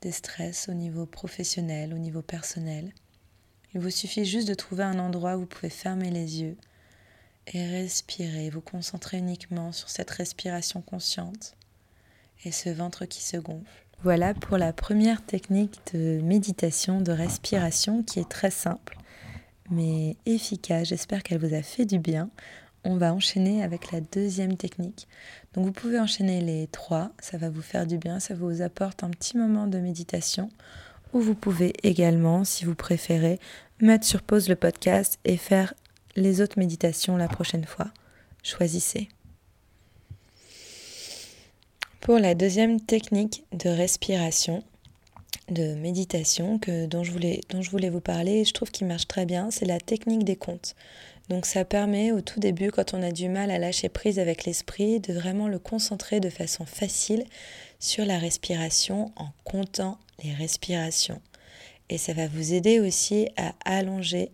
des 0.00 0.12
stress 0.12 0.68
au 0.68 0.74
niveau 0.74 1.06
professionnel, 1.06 1.94
au 1.94 1.98
niveau 1.98 2.22
personnel. 2.22 2.92
Il 3.74 3.80
vous 3.80 3.90
suffit 3.90 4.24
juste 4.24 4.48
de 4.48 4.54
trouver 4.54 4.84
un 4.84 4.98
endroit 4.98 5.36
où 5.36 5.40
vous 5.40 5.46
pouvez 5.46 5.70
fermer 5.70 6.10
les 6.10 6.40
yeux 6.40 6.56
et 7.48 7.66
respirer, 7.66 8.50
vous 8.50 8.60
concentrer 8.60 9.18
uniquement 9.18 9.72
sur 9.72 9.88
cette 9.88 10.10
respiration 10.10 10.80
consciente 10.80 11.54
et 12.44 12.52
ce 12.52 12.70
ventre 12.70 13.04
qui 13.06 13.22
se 13.22 13.36
gonfle. 13.36 13.86
Voilà 14.02 14.32
pour 14.34 14.58
la 14.58 14.72
première 14.72 15.24
technique 15.24 15.80
de 15.92 16.20
méditation, 16.22 17.00
de 17.00 17.12
respiration 17.12 18.02
qui 18.02 18.20
est 18.20 18.28
très 18.28 18.50
simple 18.50 18.96
mais 19.70 20.16
efficace. 20.24 20.88
J'espère 20.88 21.22
qu'elle 21.22 21.40
vous 21.40 21.54
a 21.54 21.62
fait 21.62 21.84
du 21.84 21.98
bien 21.98 22.30
on 22.84 22.96
va 22.96 23.12
enchaîner 23.12 23.62
avec 23.62 23.92
la 23.92 24.00
deuxième 24.00 24.56
technique. 24.56 25.08
Vous 25.58 25.72
pouvez 25.72 25.98
enchaîner 25.98 26.40
les 26.40 26.68
trois, 26.68 27.10
ça 27.18 27.36
va 27.36 27.50
vous 27.50 27.62
faire 27.62 27.84
du 27.84 27.98
bien, 27.98 28.20
ça 28.20 28.32
vous 28.32 28.62
apporte 28.62 29.02
un 29.02 29.10
petit 29.10 29.36
moment 29.36 29.66
de 29.66 29.78
méditation. 29.78 30.50
Ou 31.12 31.18
vous 31.18 31.34
pouvez 31.34 31.72
également, 31.82 32.44
si 32.44 32.64
vous 32.64 32.76
préférez, 32.76 33.40
mettre 33.80 34.06
sur 34.06 34.22
pause 34.22 34.48
le 34.48 34.54
podcast 34.54 35.18
et 35.24 35.36
faire 35.36 35.74
les 36.14 36.40
autres 36.40 36.60
méditations 36.60 37.16
la 37.16 37.26
prochaine 37.26 37.64
fois. 37.64 37.88
Choisissez. 38.44 39.08
Pour 42.00 42.20
la 42.20 42.36
deuxième 42.36 42.80
technique 42.80 43.44
de 43.50 43.68
respiration, 43.68 44.62
de 45.50 45.74
méditation 45.74 46.60
que, 46.60 46.86
dont, 46.86 47.02
je 47.02 47.10
voulais, 47.10 47.40
dont 47.48 47.62
je 47.62 47.70
voulais 47.70 47.90
vous 47.90 48.00
parler, 48.00 48.44
je 48.44 48.52
trouve 48.52 48.70
qu'il 48.70 48.86
marche 48.86 49.08
très 49.08 49.26
bien, 49.26 49.50
c'est 49.50 49.66
la 49.66 49.80
technique 49.80 50.22
des 50.22 50.36
comptes. 50.36 50.76
Donc 51.28 51.44
ça 51.44 51.64
permet 51.64 52.10
au 52.10 52.20
tout 52.20 52.40
début, 52.40 52.70
quand 52.70 52.94
on 52.94 53.02
a 53.02 53.12
du 53.12 53.28
mal 53.28 53.50
à 53.50 53.58
lâcher 53.58 53.88
prise 53.88 54.18
avec 54.18 54.44
l'esprit, 54.44 54.98
de 54.98 55.12
vraiment 55.12 55.48
le 55.48 55.58
concentrer 55.58 56.20
de 56.20 56.30
façon 56.30 56.64
facile 56.64 57.24
sur 57.78 58.06
la 58.06 58.18
respiration 58.18 59.12
en 59.16 59.28
comptant 59.44 59.98
les 60.22 60.32
respirations. 60.32 61.20
Et 61.90 61.98
ça 61.98 62.12
va 62.12 62.28
vous 62.28 62.54
aider 62.54 62.80
aussi 62.80 63.28
à 63.36 63.54
allonger 63.64 64.30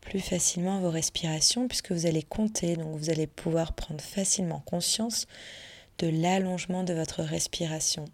plus 0.00 0.20
facilement 0.20 0.80
vos 0.80 0.90
respirations 0.90 1.68
puisque 1.68 1.92
vous 1.92 2.06
allez 2.06 2.22
compter, 2.22 2.76
donc 2.76 2.96
vous 2.96 3.10
allez 3.10 3.26
pouvoir 3.26 3.74
prendre 3.74 4.00
facilement 4.00 4.60
conscience 4.60 5.26
de 5.98 6.08
l'allongement 6.08 6.82
de 6.82 6.94
votre 6.94 7.22
respiration. 7.22 8.06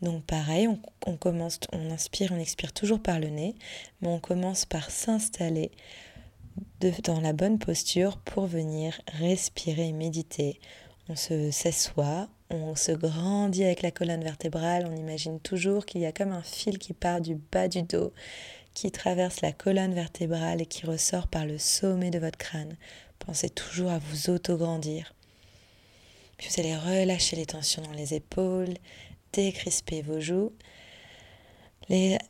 Donc 0.00 0.24
pareil, 0.24 0.68
on, 1.06 1.16
commence, 1.16 1.60
on 1.72 1.90
inspire, 1.90 2.32
on 2.32 2.38
expire 2.38 2.72
toujours 2.72 3.00
par 3.00 3.20
le 3.20 3.28
nez, 3.28 3.54
mais 4.00 4.08
on 4.08 4.18
commence 4.18 4.64
par 4.64 4.90
s'installer 4.90 5.70
dans 6.90 7.20
la 7.20 7.32
bonne 7.32 7.58
posture 7.58 8.16
pour 8.18 8.46
venir 8.46 9.00
respirer 9.20 9.88
et 9.88 9.92
méditer. 9.92 10.58
On 11.08 11.14
se 11.14 11.50
s'assoit, 11.50 12.28
on 12.50 12.74
se 12.74 12.92
grandit 12.92 13.64
avec 13.64 13.82
la 13.82 13.90
colonne 13.90 14.24
vertébrale, 14.24 14.88
on 14.90 14.96
imagine 14.96 15.38
toujours 15.40 15.86
qu'il 15.86 16.00
y 16.00 16.06
a 16.06 16.12
comme 16.12 16.32
un 16.32 16.42
fil 16.42 16.78
qui 16.78 16.92
part 16.92 17.20
du 17.20 17.36
bas 17.36 17.68
du 17.68 17.82
dos, 17.82 18.12
qui 18.74 18.90
traverse 18.90 19.42
la 19.42 19.52
colonne 19.52 19.94
vertébrale 19.94 20.62
et 20.62 20.66
qui 20.66 20.86
ressort 20.86 21.28
par 21.28 21.46
le 21.46 21.58
sommet 21.58 22.10
de 22.10 22.18
votre 22.18 22.38
crâne. 22.38 22.76
Pensez 23.18 23.50
toujours 23.50 23.90
à 23.90 23.98
vous 23.98 24.30
auto-grandir. 24.30 25.14
Vous 26.40 26.60
allez 26.60 26.76
relâcher 26.76 27.36
les 27.36 27.46
tensions 27.46 27.82
dans 27.82 27.92
les 27.92 28.14
épaules, 28.14 28.74
décrisper 29.32 30.02
vos 30.02 30.20
joues, 30.20 30.52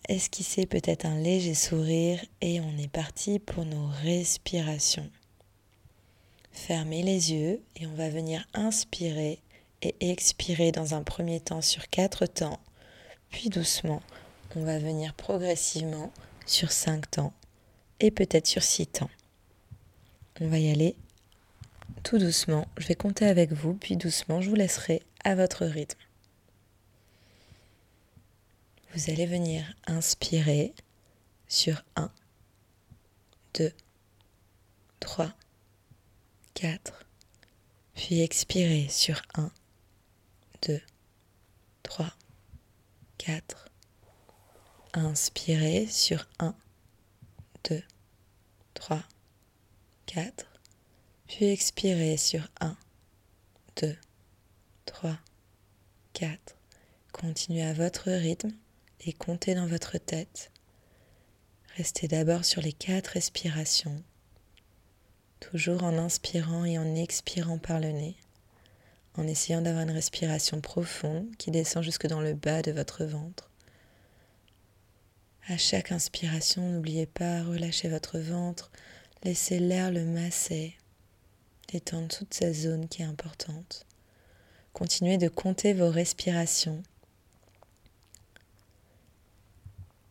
esquisser 0.09 0.67
peut-être 0.67 1.07
un 1.07 1.19
léger 1.19 1.55
sourire 1.55 2.25
et 2.41 2.61
on 2.61 2.79
est 2.79 2.91
parti 2.91 3.39
pour 3.39 3.65
nos 3.65 3.87
respirations? 4.03 5.09
Fermez 6.51 7.03
les 7.03 7.33
yeux 7.33 7.63
et 7.77 7.87
on 7.87 7.95
va 7.95 8.09
venir 8.09 8.47
inspirer 8.55 9.39
et 9.83 9.95
expirer 10.11 10.73
dans 10.73 10.95
un 10.95 11.03
premier 11.03 11.41
temps 11.41 11.63
sur 11.63 11.89
quatre 11.89 12.27
temps, 12.27 12.61
puis 13.31 13.49
doucement, 13.49 14.03
on 14.57 14.65
va 14.65 14.79
venir 14.79 15.15
progressivement 15.15 16.13
sur 16.47 16.73
cinq 16.73 17.11
temps 17.11 17.33
et 18.01 18.11
peut-être 18.11 18.47
sur 18.47 18.63
six 18.63 18.87
temps. 18.87 19.11
On 20.41 20.49
va 20.49 20.59
y 20.59 20.71
aller 20.71 20.97
tout 22.03 22.19
doucement. 22.19 22.67
Je 22.79 22.89
vais 22.89 22.95
compter 22.95 23.27
avec 23.27 23.53
vous, 23.53 23.75
puis 23.75 23.97
doucement, 23.97 24.41
je 24.41 24.51
vous 24.51 24.57
laisserai 24.57 25.03
à 25.25 25.35
votre 25.35 25.65
rythme. 25.65 25.99
Vous 28.95 29.09
allez 29.09 29.25
venir 29.25 29.65
inspirer 29.87 30.75
sur 31.49 31.83
1, 31.97 32.13
2, 33.55 33.73
3, 35.01 35.33
4, 36.53 37.07
puis 37.95 38.21
expirer 38.21 38.89
sur 38.91 39.23
1, 39.35 39.51
2, 40.69 40.79
3, 41.83 42.13
4. 43.17 43.71
Inspirez 44.93 45.87
sur 45.87 46.29
1, 46.39 46.55
2, 47.71 47.83
3, 48.75 49.03
4. 50.05 50.47
Puis 51.29 51.47
expirez 51.47 52.19
sur 52.19 52.47
1, 52.61 52.77
2, 53.81 53.97
3, 54.85 55.17
4. 56.13 56.57
Continuez 57.13 57.63
à 57.63 57.73
votre 57.73 58.11
rythme 58.11 58.53
et 59.05 59.13
comptez 59.13 59.55
dans 59.55 59.67
votre 59.67 59.99
tête. 59.99 60.51
Restez 61.77 62.09
d'abord 62.09 62.45
sur 62.45 62.61
les 62.61 62.73
quatre 62.73 63.09
respirations, 63.09 64.03
toujours 65.41 65.83
en 65.85 65.97
inspirant 65.99 66.65
et 66.65 66.79
en 66.79 66.95
expirant 66.95 67.59
par 67.59 67.81
le 67.81 67.91
nez, 67.93 68.17
en 69.17 69.27
essayant 69.27 69.63
d'avoir 69.63 69.85
une 69.85 69.91
respiration 69.91 70.61
profonde 70.61 71.35
qui 71.39 71.51
descend 71.51 71.83
jusque 71.83 72.07
dans 72.07 72.21
le 72.21 72.35
bas 72.35 72.63
de 72.63 72.73
votre 72.73 73.05
ventre. 73.05 73.51
À 75.49 75.57
chaque 75.57 75.91
inspiration, 75.91 76.63
n'oubliez 76.71 77.07
pas, 77.07 77.43
relâcher 77.43 77.89
votre 77.89 78.19
ventre, 78.19 78.71
laissez 79.25 79.59
l'air 79.59 79.91
le 79.91 80.05
masser, 80.05 80.77
détendre 81.69 82.09
toute 82.09 82.35
cette 82.35 82.55
zone 82.55 82.89
qui 82.89 83.03
est 83.03 83.07
importante. 83.07 83.87
Continuez 84.73 85.19
de 85.19 85.29
compter 85.29 85.73
vos 85.73 85.91
respirations. 85.91 86.83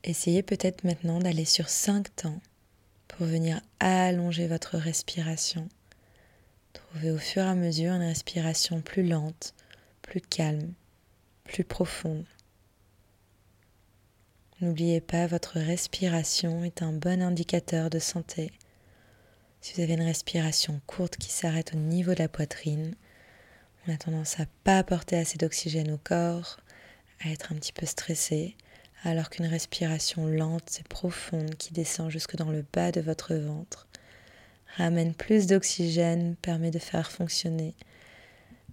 Essayez 0.04 0.42
peut-être 0.42 0.84
maintenant 0.84 1.20
d'aller 1.20 1.46
sur 1.46 1.70
5 1.70 2.16
temps 2.16 2.42
pour 3.08 3.28
venir 3.28 3.62
allonger 3.80 4.48
votre 4.48 4.78
respiration. 4.78 5.70
Trouvez 6.74 7.12
au 7.12 7.20
fur 7.20 7.44
et 7.44 7.50
à 7.50 7.56
mesure 7.56 7.94
une 7.94 8.02
respiration 8.02 8.82
plus 8.82 9.08
lente, 9.08 9.54
plus 10.02 10.22
calme, 10.22 10.74
plus 11.44 11.64
profonde. 11.64 12.26
N'oubliez 14.60 15.02
pas, 15.02 15.28
votre 15.28 15.60
respiration 15.60 16.64
est 16.64 16.82
un 16.82 16.94
bon 16.94 17.22
indicateur 17.22 17.90
de 17.90 18.00
santé. 18.00 18.52
Si 19.60 19.76
vous 19.76 19.82
avez 19.82 19.94
une 19.94 20.02
respiration 20.02 20.82
courte 20.88 21.18
qui 21.18 21.30
s'arrête 21.30 21.74
au 21.76 21.78
niveau 21.78 22.14
de 22.14 22.20
la 22.20 22.28
poitrine, 22.28 22.96
on 23.86 23.94
a 23.94 23.98
tendance 23.98 24.40
à 24.40 24.46
pas 24.64 24.80
apporter 24.80 25.18
assez 25.18 25.38
d'oxygène 25.38 25.92
au 25.92 25.98
corps, 25.98 26.58
à 27.24 27.30
être 27.30 27.52
un 27.52 27.56
petit 27.56 27.74
peu 27.74 27.86
stressé, 27.86 28.56
alors 29.04 29.30
qu'une 29.30 29.46
respiration 29.46 30.28
lente 30.28 30.80
et 30.80 30.84
profonde 30.84 31.56
qui 31.56 31.74
descend 31.74 32.10
jusque 32.10 32.36
dans 32.36 32.52
le 32.52 32.66
bas 32.74 32.92
de 32.92 33.02
votre 33.02 33.36
ventre 33.36 33.88
ramène 34.78 35.14
plus 35.14 35.48
d'oxygène, 35.48 36.36
permet 36.42 36.72
de 36.72 36.80
faire 36.80 37.12
fonctionner 37.12 37.74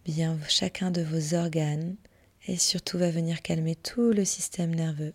bien 0.04 0.38
chacun 0.48 0.90
de 0.90 1.02
vos 1.02 1.34
organes 1.34 1.96
et 2.46 2.56
surtout 2.56 2.98
va 2.98 3.10
venir 3.10 3.42
calmer 3.42 3.74
tout 3.74 4.12
le 4.12 4.24
système 4.24 4.74
nerveux. 4.74 5.14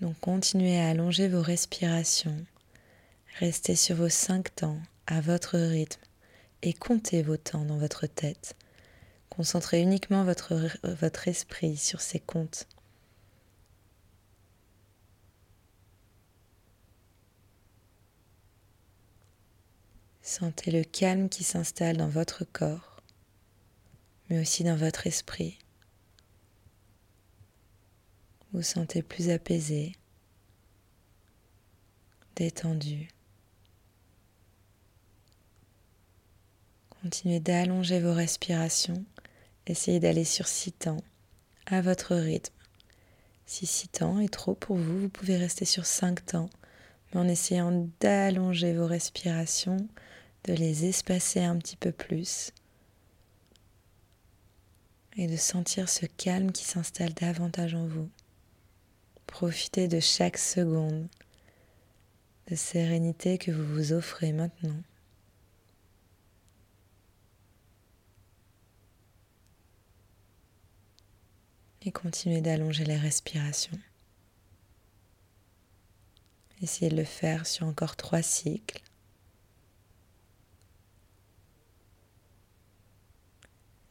Donc 0.00 0.18
continuez 0.20 0.78
à 0.80 0.88
allonger 0.88 1.28
vos 1.28 1.42
respirations 1.42 2.44
Restez 3.38 3.76
sur 3.76 3.96
vos 3.96 4.08
cinq 4.08 4.54
temps 4.54 4.78
à 5.06 5.20
votre 5.20 5.58
rythme 5.58 6.02
et 6.62 6.74
comptez 6.74 7.22
vos 7.22 7.36
temps 7.36 7.64
dans 7.64 7.78
votre 7.78 8.06
tête. 8.06 8.54
Concentrez 9.30 9.80
uniquement 9.80 10.24
votre, 10.24 10.54
votre 10.84 11.28
esprit 11.28 11.76
sur 11.76 12.00
ces 12.00 12.20
comptes. 12.20 12.66
Sentez 20.20 20.70
le 20.70 20.84
calme 20.84 21.28
qui 21.28 21.42
s'installe 21.42 21.96
dans 21.96 22.08
votre 22.08 22.44
corps, 22.44 23.02
mais 24.28 24.40
aussi 24.40 24.62
dans 24.62 24.76
votre 24.76 25.06
esprit. 25.06 25.58
Vous 28.52 28.62
sentez 28.62 29.02
plus 29.02 29.30
apaisé, 29.30 29.96
détendu. 32.36 33.08
Continuez 37.02 37.40
d'allonger 37.40 38.00
vos 38.00 38.12
respirations. 38.12 39.04
Essayez 39.70 40.00
d'aller 40.00 40.24
sur 40.24 40.48
six 40.48 40.72
temps 40.72 41.00
à 41.66 41.80
votre 41.80 42.16
rythme. 42.16 42.52
Si 43.46 43.66
six 43.66 43.86
temps 43.86 44.18
est 44.18 44.32
trop 44.32 44.56
pour 44.56 44.74
vous, 44.76 45.02
vous 45.02 45.08
pouvez 45.08 45.36
rester 45.36 45.64
sur 45.64 45.86
cinq 45.86 46.26
temps, 46.26 46.50
mais 47.14 47.20
en 47.20 47.28
essayant 47.28 47.88
d'allonger 48.00 48.74
vos 48.74 48.88
respirations, 48.88 49.76
de 50.42 50.54
les 50.54 50.86
espacer 50.86 51.44
un 51.44 51.56
petit 51.56 51.76
peu 51.76 51.92
plus 51.92 52.50
et 55.16 55.28
de 55.28 55.36
sentir 55.36 55.88
ce 55.88 56.04
calme 56.04 56.50
qui 56.50 56.64
s'installe 56.64 57.14
davantage 57.14 57.76
en 57.76 57.86
vous. 57.86 58.10
Profitez 59.28 59.86
de 59.86 60.00
chaque 60.00 60.38
seconde 60.38 61.06
de 62.48 62.56
sérénité 62.56 63.38
que 63.38 63.52
vous 63.52 63.72
vous 63.72 63.92
offrez 63.92 64.32
maintenant. 64.32 64.82
Et 71.82 71.92
continuez 71.92 72.40
d'allonger 72.40 72.84
les 72.84 72.96
respirations. 72.96 73.78
Essayez 76.62 76.90
de 76.90 76.96
le 76.96 77.04
faire 77.04 77.46
sur 77.46 77.66
encore 77.66 77.96
trois 77.96 78.22
cycles. 78.22 78.82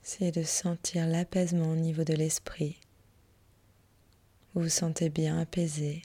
Essayez 0.04 0.32
de 0.32 0.44
sentir 0.44 1.08
l'apaisement 1.08 1.72
au 1.72 1.76
niveau 1.76 2.04
de 2.04 2.14
l'esprit. 2.14 2.80
Vous 4.54 4.62
vous 4.62 4.70
sentez 4.70 5.10
bien 5.10 5.40
apaisé. 5.40 6.02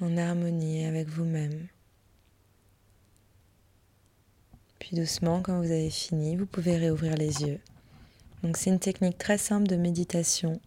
En 0.00 0.16
harmonie 0.18 0.84
avec 0.84 1.08
vous-même. 1.08 1.68
Puis 4.86 4.94
doucement, 4.96 5.40
quand 5.42 5.58
vous 5.58 5.72
avez 5.72 5.90
fini, 5.90 6.36
vous 6.36 6.46
pouvez 6.46 6.76
réouvrir 6.76 7.16
les 7.16 7.42
yeux. 7.42 7.58
Donc 8.44 8.56
c'est 8.56 8.70
une 8.70 8.78
technique 8.78 9.18
très 9.18 9.36
simple 9.36 9.66
de 9.66 9.74
méditation, 9.74 10.60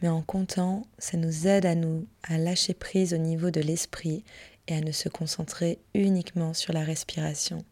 mais 0.00 0.08
en 0.08 0.22
comptant, 0.22 0.86
ça 0.98 1.16
nous 1.16 1.48
aide 1.48 1.66
à 1.66 1.74
nous 1.74 2.06
à 2.22 2.38
lâcher 2.38 2.72
prise 2.72 3.14
au 3.14 3.16
niveau 3.16 3.50
de 3.50 3.60
l'esprit 3.60 4.22
et 4.68 4.76
à 4.76 4.80
ne 4.80 4.92
se 4.92 5.08
concentrer 5.08 5.80
uniquement 5.92 6.54
sur 6.54 6.72
la 6.72 6.84
respiration. 6.84 7.64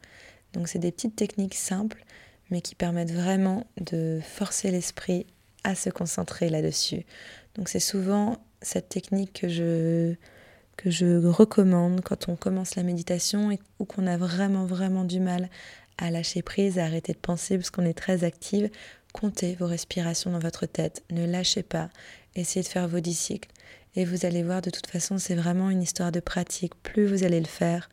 Donc 0.55 0.66
c'est 0.66 0.81
des 0.81 0.90
petites 0.90 1.14
techniques 1.14 1.55
simples, 1.55 2.05
mais 2.51 2.62
qui 2.62 2.75
permettent 2.75 3.12
vraiment 3.12 3.64
de 3.81 4.18
forcer 4.25 4.72
l'esprit 4.72 5.25
à 5.62 5.77
se 5.77 5.90
concentrer 5.90 6.49
là-dessus. 6.49 7.07
Donc 7.55 7.68
c'est 7.68 7.79
souvent 7.79 8.38
cette 8.61 8.88
technique 8.88 9.40
que 9.40 9.49
je 9.49 10.16
que 10.77 10.91
je 10.91 11.27
recommande 11.27 12.03
quand 12.03 12.29
on 12.29 12.37
commence 12.37 12.77
la 12.77 12.83
méditation 12.83 13.51
ou 13.79 13.85
qu'on 13.85 14.07
a 14.07 14.17
vraiment 14.17 14.67
vraiment 14.67 15.05
du 15.05 15.21
mal 15.21 15.49
à 15.99 16.11
lâcher 16.11 16.43
prise, 16.43 16.79
à 16.79 16.85
arrêter 16.85 17.12
de 17.12 17.19
penser 17.19 17.57
parce 17.57 17.71
qu'on 17.71 17.85
est 17.85 17.97
très 17.97 18.25
active. 18.25 18.71
Comptez 19.12 19.55
vos 19.55 19.67
respirations 19.67 20.31
dans 20.31 20.39
votre 20.39 20.67
tête, 20.67 21.03
ne 21.11 21.27
lâchez 21.27 21.62
pas, 21.62 21.89
essayez 22.35 22.62
de 22.62 22.69
faire 22.69 22.89
vos 22.89 23.01
dix 23.01 23.15
cycles 23.15 23.51
et 23.95 24.05
vous 24.05 24.27
allez 24.27 24.43
voir 24.43 24.61
de 24.61 24.71
toute 24.71 24.87
façon 24.87 25.17
c'est 25.17 25.35
vraiment 25.35 25.71
une 25.71 25.83
histoire 25.83 26.12
de 26.12 26.21
pratique. 26.21 26.75
Plus 26.83 27.07
vous 27.07 27.25
allez 27.25 27.41
le 27.41 27.47
faire, 27.47 27.89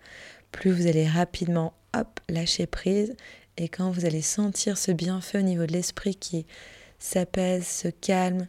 plus 0.52 0.72
vous 0.72 0.88
allez 0.88 1.08
rapidement 1.08 1.74
hop 1.96 2.19
lâcher 2.28 2.67
prise 2.67 3.15
et 3.58 3.69
quand 3.69 3.91
vous 3.91 4.06
allez 4.06 4.22
sentir 4.22 4.78
ce 4.78 4.91
bienfait 4.91 5.39
au 5.39 5.43
niveau 5.43 5.65
de 5.65 5.72
l'esprit 5.72 6.15
qui 6.15 6.46
s'apaise, 7.00 7.65
se 7.65 7.88
calme 7.88 8.48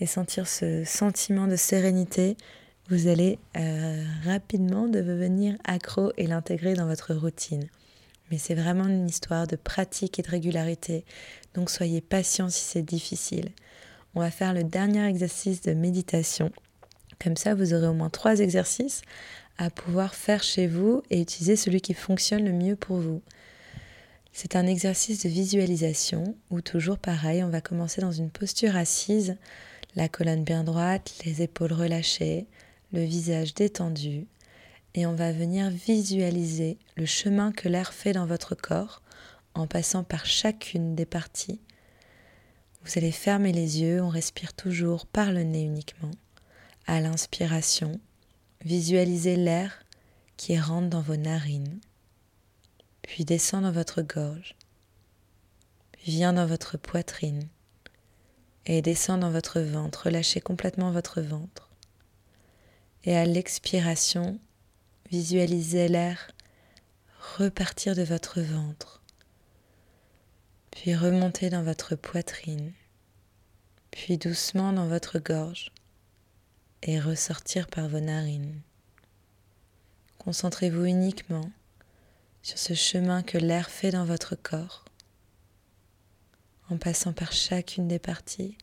et 0.00 0.06
sentir 0.06 0.46
ce 0.46 0.84
sentiment 0.84 1.46
de 1.46 1.56
sérénité, 1.56 2.36
vous 2.88 3.08
allez 3.08 3.38
euh, 3.56 4.04
rapidement 4.24 4.88
devenir 4.88 5.56
accro 5.64 6.12
et 6.16 6.26
l'intégrer 6.26 6.74
dans 6.74 6.86
votre 6.86 7.14
routine. 7.14 7.66
Mais 8.30 8.38
c'est 8.38 8.54
vraiment 8.54 8.86
une 8.86 9.08
histoire 9.08 9.46
de 9.46 9.56
pratique 9.56 10.18
et 10.18 10.22
de 10.22 10.30
régularité. 10.30 11.04
Donc 11.54 11.70
soyez 11.70 12.00
patient 12.00 12.48
si 12.48 12.62
c'est 12.62 12.82
difficile. 12.82 13.50
On 14.14 14.20
va 14.20 14.30
faire 14.30 14.54
le 14.54 14.64
dernier 14.64 15.06
exercice 15.06 15.62
de 15.62 15.72
méditation. 15.72 16.50
Comme 17.22 17.36
ça, 17.36 17.54
vous 17.54 17.74
aurez 17.74 17.86
au 17.86 17.94
moins 17.94 18.10
trois 18.10 18.40
exercices 18.40 19.02
à 19.56 19.70
pouvoir 19.70 20.14
faire 20.14 20.42
chez 20.42 20.66
vous 20.66 21.02
et 21.10 21.20
utiliser 21.20 21.56
celui 21.56 21.80
qui 21.80 21.94
fonctionne 21.94 22.44
le 22.44 22.52
mieux 22.52 22.76
pour 22.76 22.98
vous. 22.98 23.22
C'est 24.32 24.56
un 24.56 24.66
exercice 24.66 25.22
de 25.24 25.28
visualisation 25.28 26.36
où 26.50 26.60
toujours 26.60 26.98
pareil, 26.98 27.44
on 27.44 27.50
va 27.50 27.60
commencer 27.60 28.00
dans 28.00 28.12
une 28.12 28.30
posture 28.30 28.76
assise, 28.76 29.36
la 29.94 30.08
colonne 30.08 30.42
bien 30.42 30.64
droite, 30.64 31.14
les 31.24 31.42
épaules 31.42 31.72
relâchées, 31.72 32.46
le 32.94 33.02
visage 33.02 33.54
détendu, 33.54 34.26
et 34.94 35.04
on 35.04 35.14
va 35.14 35.32
venir 35.32 35.68
visualiser 35.68 36.78
le 36.96 37.06
chemin 37.06 37.50
que 37.50 37.68
l'air 37.68 37.92
fait 37.92 38.12
dans 38.12 38.26
votre 38.26 38.54
corps 38.54 39.02
en 39.54 39.66
passant 39.66 40.04
par 40.04 40.24
chacune 40.24 40.94
des 40.94 41.04
parties. 41.04 41.60
Vous 42.84 42.92
allez 42.96 43.12
fermer 43.12 43.52
les 43.52 43.80
yeux, 43.82 44.00
on 44.00 44.08
respire 44.08 44.54
toujours 44.54 45.06
par 45.06 45.32
le 45.32 45.42
nez 45.42 45.64
uniquement. 45.64 46.12
À 46.86 47.00
l'inspiration, 47.00 48.00
visualisez 48.64 49.36
l'air 49.36 49.84
qui 50.36 50.58
rentre 50.58 50.88
dans 50.88 51.02
vos 51.02 51.16
narines 51.16 51.80
puis 53.02 53.24
descend 53.24 53.64
dans 53.64 53.72
votre 53.72 54.02
gorge, 54.02 54.54
vient 56.06 56.32
dans 56.32 56.46
votre 56.46 56.78
poitrine 56.78 57.48
et 58.66 58.80
descend 58.82 59.20
dans 59.20 59.30
votre 59.30 59.60
ventre. 59.60 60.04
Relâchez 60.04 60.40
complètement 60.40 60.90
votre 60.90 61.20
ventre. 61.20 61.73
Et 63.06 63.16
à 63.16 63.26
l'expiration, 63.26 64.38
visualisez 65.10 65.88
l'air 65.88 66.30
repartir 67.36 67.94
de 67.94 68.02
votre 68.02 68.40
ventre, 68.40 69.02
puis 70.70 70.94
remonter 70.94 71.50
dans 71.50 71.62
votre 71.62 71.96
poitrine, 71.96 72.72
puis 73.90 74.16
doucement 74.16 74.72
dans 74.72 74.86
votre 74.86 75.18
gorge 75.18 75.70
et 76.82 76.98
ressortir 76.98 77.66
par 77.66 77.88
vos 77.88 78.00
narines. 78.00 78.60
Concentrez-vous 80.18 80.84
uniquement 80.84 81.50
sur 82.42 82.58
ce 82.58 82.72
chemin 82.72 83.22
que 83.22 83.36
l'air 83.36 83.68
fait 83.68 83.90
dans 83.90 84.06
votre 84.06 84.34
corps, 84.34 84.84
en 86.70 86.78
passant 86.78 87.12
par 87.12 87.32
chacune 87.32 87.88
des 87.88 87.98
parties. 87.98 88.56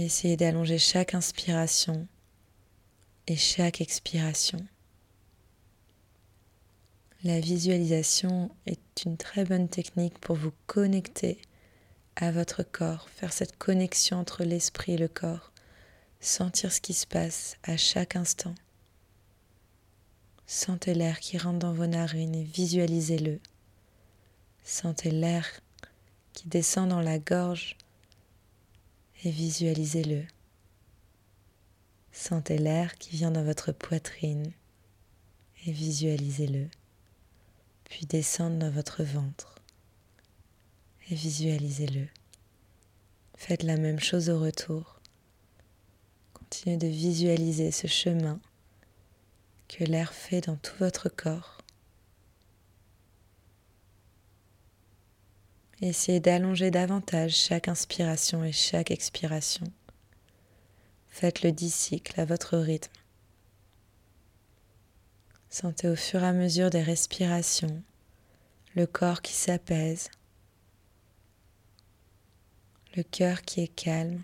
Essayez 0.00 0.36
d'allonger 0.36 0.78
chaque 0.78 1.14
inspiration 1.14 2.06
et 3.26 3.34
chaque 3.34 3.80
expiration. 3.80 4.64
La 7.24 7.40
visualisation 7.40 8.48
est 8.66 9.04
une 9.04 9.16
très 9.16 9.44
bonne 9.44 9.68
technique 9.68 10.16
pour 10.20 10.36
vous 10.36 10.52
connecter 10.68 11.42
à 12.14 12.30
votre 12.30 12.62
corps, 12.62 13.08
faire 13.10 13.32
cette 13.32 13.58
connexion 13.58 14.18
entre 14.20 14.44
l'esprit 14.44 14.92
et 14.92 14.98
le 14.98 15.08
corps, 15.08 15.50
sentir 16.20 16.70
ce 16.70 16.80
qui 16.80 16.94
se 16.94 17.08
passe 17.08 17.56
à 17.64 17.76
chaque 17.76 18.14
instant. 18.14 18.54
Sentez 20.46 20.94
l'air 20.94 21.18
qui 21.18 21.38
rentre 21.38 21.58
dans 21.58 21.72
vos 21.72 21.88
narines 21.88 22.36
et 22.36 22.44
visualisez-le. 22.44 23.40
Sentez 24.62 25.10
l'air 25.10 25.44
qui 26.34 26.46
descend 26.46 26.88
dans 26.88 27.00
la 27.00 27.18
gorge 27.18 27.76
et 29.24 29.30
visualisez-le. 29.30 30.24
Sentez 32.12 32.58
l'air 32.58 32.96
qui 32.96 33.10
vient 33.10 33.30
dans 33.30 33.44
votre 33.44 33.72
poitrine 33.72 34.52
et 35.66 35.72
visualisez-le. 35.72 36.68
Puis 37.84 38.06
descendre 38.06 38.58
dans 38.58 38.70
votre 38.70 39.02
ventre 39.02 39.56
et 41.10 41.14
visualisez-le. 41.14 42.06
Faites 43.36 43.62
la 43.62 43.76
même 43.76 44.00
chose 44.00 44.30
au 44.30 44.38
retour. 44.38 45.00
Continuez 46.34 46.76
de 46.76 46.88
visualiser 46.88 47.70
ce 47.70 47.86
chemin 47.86 48.40
que 49.68 49.84
l'air 49.84 50.12
fait 50.12 50.40
dans 50.40 50.56
tout 50.56 50.74
votre 50.78 51.08
corps. 51.08 51.57
Essayez 55.80 56.18
d'allonger 56.18 56.72
davantage 56.72 57.36
chaque 57.36 57.68
inspiration 57.68 58.42
et 58.42 58.50
chaque 58.50 58.90
expiration. 58.90 59.66
Faites 61.08 61.42
le 61.42 61.52
dix 61.52 61.72
cycles 61.72 62.20
à 62.20 62.24
votre 62.24 62.58
rythme. 62.58 62.92
Sentez 65.50 65.88
au 65.88 65.94
fur 65.94 66.22
et 66.22 66.26
à 66.26 66.32
mesure 66.32 66.70
des 66.70 66.82
respirations 66.82 67.82
le 68.74 68.86
corps 68.86 69.22
qui 69.22 69.32
s'apaise, 69.32 70.10
le 72.96 73.02
cœur 73.02 73.42
qui 73.42 73.60
est 73.60 73.68
calme, 73.74 74.22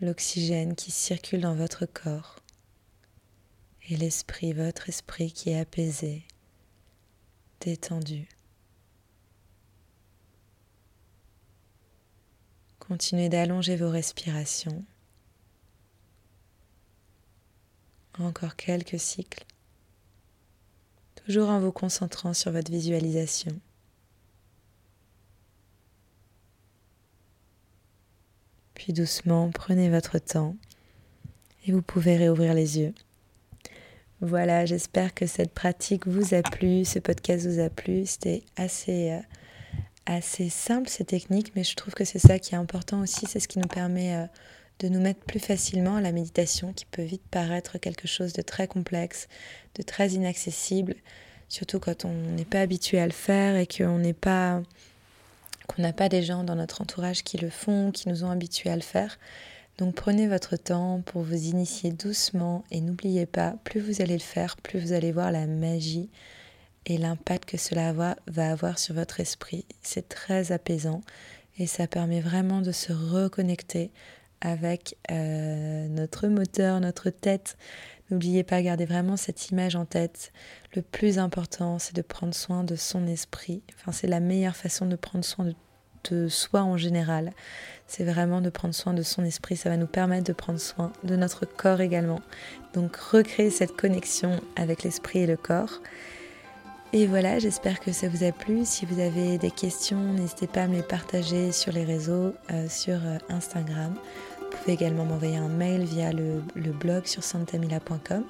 l'oxygène 0.00 0.74
qui 0.74 0.90
circule 0.90 1.40
dans 1.40 1.54
votre 1.54 1.86
corps 1.86 2.36
et 3.88 3.96
l'esprit, 3.96 4.52
votre 4.52 4.88
esprit 4.88 5.32
qui 5.32 5.50
est 5.50 5.58
apaisé, 5.58 6.24
détendu. 7.60 8.28
Continuez 12.88 13.28
d'allonger 13.28 13.76
vos 13.76 13.90
respirations. 13.90 14.82
Encore 18.18 18.56
quelques 18.56 18.98
cycles, 18.98 19.44
toujours 21.14 21.50
en 21.50 21.60
vous 21.60 21.70
concentrant 21.70 22.32
sur 22.32 22.50
votre 22.50 22.72
visualisation. 22.72 23.52
Puis 28.74 28.92
doucement, 28.92 29.50
prenez 29.50 29.90
votre 29.90 30.18
temps 30.18 30.56
et 31.66 31.72
vous 31.72 31.82
pouvez 31.82 32.16
réouvrir 32.16 32.54
les 32.54 32.78
yeux. 32.78 32.94
Voilà, 34.20 34.64
j'espère 34.64 35.14
que 35.14 35.26
cette 35.26 35.52
pratique 35.52 36.06
vous 36.08 36.34
a 36.34 36.42
plu, 36.42 36.84
ce 36.84 36.98
podcast 36.98 37.46
vous 37.46 37.60
a 37.60 37.68
plu. 37.68 38.06
C'était 38.06 38.42
assez, 38.56 39.10
euh, 39.10 39.20
assez 40.08 40.48
simple 40.48 40.88
ces 40.88 41.04
techniques, 41.04 41.52
mais 41.54 41.62
je 41.62 41.76
trouve 41.76 41.94
que 41.94 42.04
c'est 42.04 42.18
ça 42.18 42.38
qui 42.38 42.54
est 42.54 42.58
important 42.58 43.00
aussi. 43.00 43.26
C'est 43.26 43.40
ce 43.40 43.48
qui 43.48 43.58
nous 43.58 43.68
permet 43.68 44.16
euh, 44.16 44.26
de 44.80 44.88
nous 44.88 45.00
mettre 45.00 45.20
plus 45.20 45.38
facilement 45.38 45.96
à 45.96 46.00
la 46.00 46.12
méditation, 46.12 46.72
qui 46.72 46.86
peut 46.86 47.02
vite 47.02 47.22
paraître 47.30 47.78
quelque 47.78 48.08
chose 48.08 48.32
de 48.32 48.42
très 48.42 48.66
complexe, 48.66 49.28
de 49.74 49.82
très 49.82 50.10
inaccessible, 50.10 50.94
surtout 51.48 51.78
quand 51.78 52.04
on 52.04 52.12
n'est 52.12 52.44
pas 52.44 52.60
habitué 52.60 52.98
à 52.98 53.06
le 53.06 53.12
faire 53.12 53.56
et 53.56 53.66
qu'on 53.66 53.98
n'est 53.98 54.12
pas 54.12 54.62
qu'on 55.66 55.82
n'a 55.82 55.92
pas 55.92 56.08
des 56.08 56.22
gens 56.22 56.44
dans 56.44 56.54
notre 56.54 56.80
entourage 56.80 57.22
qui 57.22 57.36
le 57.36 57.50
font, 57.50 57.90
qui 57.90 58.08
nous 58.08 58.24
ont 58.24 58.30
habitués 58.30 58.70
à 58.70 58.76
le 58.76 58.80
faire. 58.80 59.18
Donc 59.76 59.94
prenez 59.94 60.26
votre 60.26 60.56
temps 60.56 61.02
pour 61.04 61.20
vous 61.20 61.44
initier 61.44 61.92
doucement 61.92 62.64
et 62.70 62.80
n'oubliez 62.80 63.26
pas, 63.26 63.54
plus 63.64 63.80
vous 63.80 64.00
allez 64.00 64.14
le 64.14 64.18
faire, 64.20 64.56
plus 64.56 64.80
vous 64.80 64.94
allez 64.94 65.12
voir 65.12 65.30
la 65.30 65.46
magie 65.46 66.08
et 66.88 66.98
l'impact 66.98 67.50
que 67.50 67.56
cela 67.56 67.92
va 67.92 68.16
avoir 68.50 68.78
sur 68.78 68.94
votre 68.94 69.20
esprit. 69.20 69.64
C'est 69.82 70.08
très 70.08 70.52
apaisant 70.52 71.02
et 71.58 71.66
ça 71.66 71.86
permet 71.86 72.20
vraiment 72.20 72.60
de 72.60 72.72
se 72.72 72.92
reconnecter 72.92 73.92
avec 74.40 74.96
euh, 75.10 75.86
notre 75.88 76.28
moteur, 76.28 76.80
notre 76.80 77.10
tête. 77.10 77.56
N'oubliez 78.10 78.42
pas, 78.42 78.62
gardez 78.62 78.86
vraiment 78.86 79.16
cette 79.16 79.50
image 79.50 79.76
en 79.76 79.84
tête. 79.84 80.32
Le 80.74 80.82
plus 80.82 81.18
important, 81.18 81.78
c'est 81.78 81.94
de 81.94 82.02
prendre 82.02 82.34
soin 82.34 82.64
de 82.64 82.74
son 82.74 83.06
esprit. 83.06 83.62
Enfin, 83.76 83.92
c'est 83.92 84.06
la 84.06 84.20
meilleure 84.20 84.56
façon 84.56 84.86
de 84.86 84.96
prendre 84.96 85.24
soin 85.24 85.44
de 85.44 85.54
de 86.10 86.28
soi 86.28 86.62
en 86.62 86.76
général. 86.76 87.32
C'est 87.86 88.04
vraiment 88.04 88.40
de 88.40 88.50
prendre 88.50 88.74
soin 88.74 88.94
de 88.94 89.02
son 89.02 89.24
esprit. 89.24 89.56
Ça 89.56 89.70
va 89.70 89.76
nous 89.76 89.86
permettre 89.86 90.24
de 90.24 90.32
prendre 90.32 90.60
soin 90.60 90.92
de 91.04 91.16
notre 91.16 91.46
corps 91.46 91.80
également. 91.80 92.20
Donc 92.74 92.96
recréer 92.96 93.50
cette 93.50 93.76
connexion 93.76 94.40
avec 94.56 94.82
l'esprit 94.82 95.20
et 95.20 95.26
le 95.26 95.36
corps. 95.36 95.80
Et 96.94 97.06
voilà, 97.06 97.38
j'espère 97.38 97.80
que 97.80 97.92
ça 97.92 98.08
vous 98.08 98.24
a 98.24 98.32
plu. 98.32 98.62
Si 98.64 98.86
vous 98.86 98.98
avez 98.98 99.36
des 99.36 99.50
questions, 99.50 100.00
n'hésitez 100.00 100.46
pas 100.46 100.62
à 100.62 100.68
me 100.68 100.76
les 100.76 100.82
partager 100.82 101.52
sur 101.52 101.70
les 101.70 101.84
réseaux, 101.84 102.32
euh, 102.50 102.66
sur 102.68 102.94
euh, 102.94 103.18
Instagram. 103.28 103.94
Vous 104.40 104.56
pouvez 104.56 104.72
également 104.72 105.04
m'envoyer 105.04 105.36
un 105.36 105.48
mail 105.48 105.84
via 105.84 106.12
le, 106.12 106.42
blog 106.54 107.04
sur 107.04 107.22
santamila.com. 107.22 108.24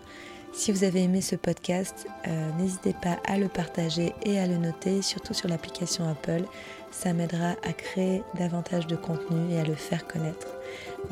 Si 0.52 0.72
vous 0.72 0.82
avez 0.82 1.04
aimé 1.04 1.20
ce 1.20 1.36
podcast, 1.36 2.08
euh, 2.26 2.50
n'hésitez 2.58 2.94
pas 3.00 3.18
à 3.26 3.38
le 3.38 3.46
partager 3.46 4.12
et 4.24 4.40
à 4.40 4.48
le 4.48 4.56
noter, 4.56 5.02
surtout 5.02 5.34
sur 5.34 5.48
l'application 5.48 6.08
Apple. 6.08 6.42
Ça 6.90 7.12
m'aidera 7.12 7.54
à 7.62 7.72
créer 7.72 8.24
davantage 8.36 8.88
de 8.88 8.96
contenu 8.96 9.52
et 9.52 9.60
à 9.60 9.64
le 9.64 9.74
faire 9.74 10.04
connaître. 10.08 10.48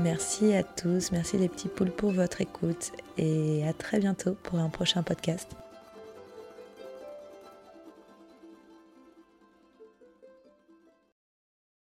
Merci 0.01 0.53
à 0.53 0.65
tous, 0.65 1.13
merci 1.13 1.39
les 1.39 1.49
petits 1.49 1.69
poules 1.69 1.93
pour 1.93 2.11
votre 2.11 2.41
écoute 2.41 2.91
et 3.19 3.63
à 3.69 3.73
très 3.73 4.01
bientôt 4.01 4.35
pour 4.43 4.59
un 4.59 4.69
prochain 4.69 5.05
podcast. 5.05 5.55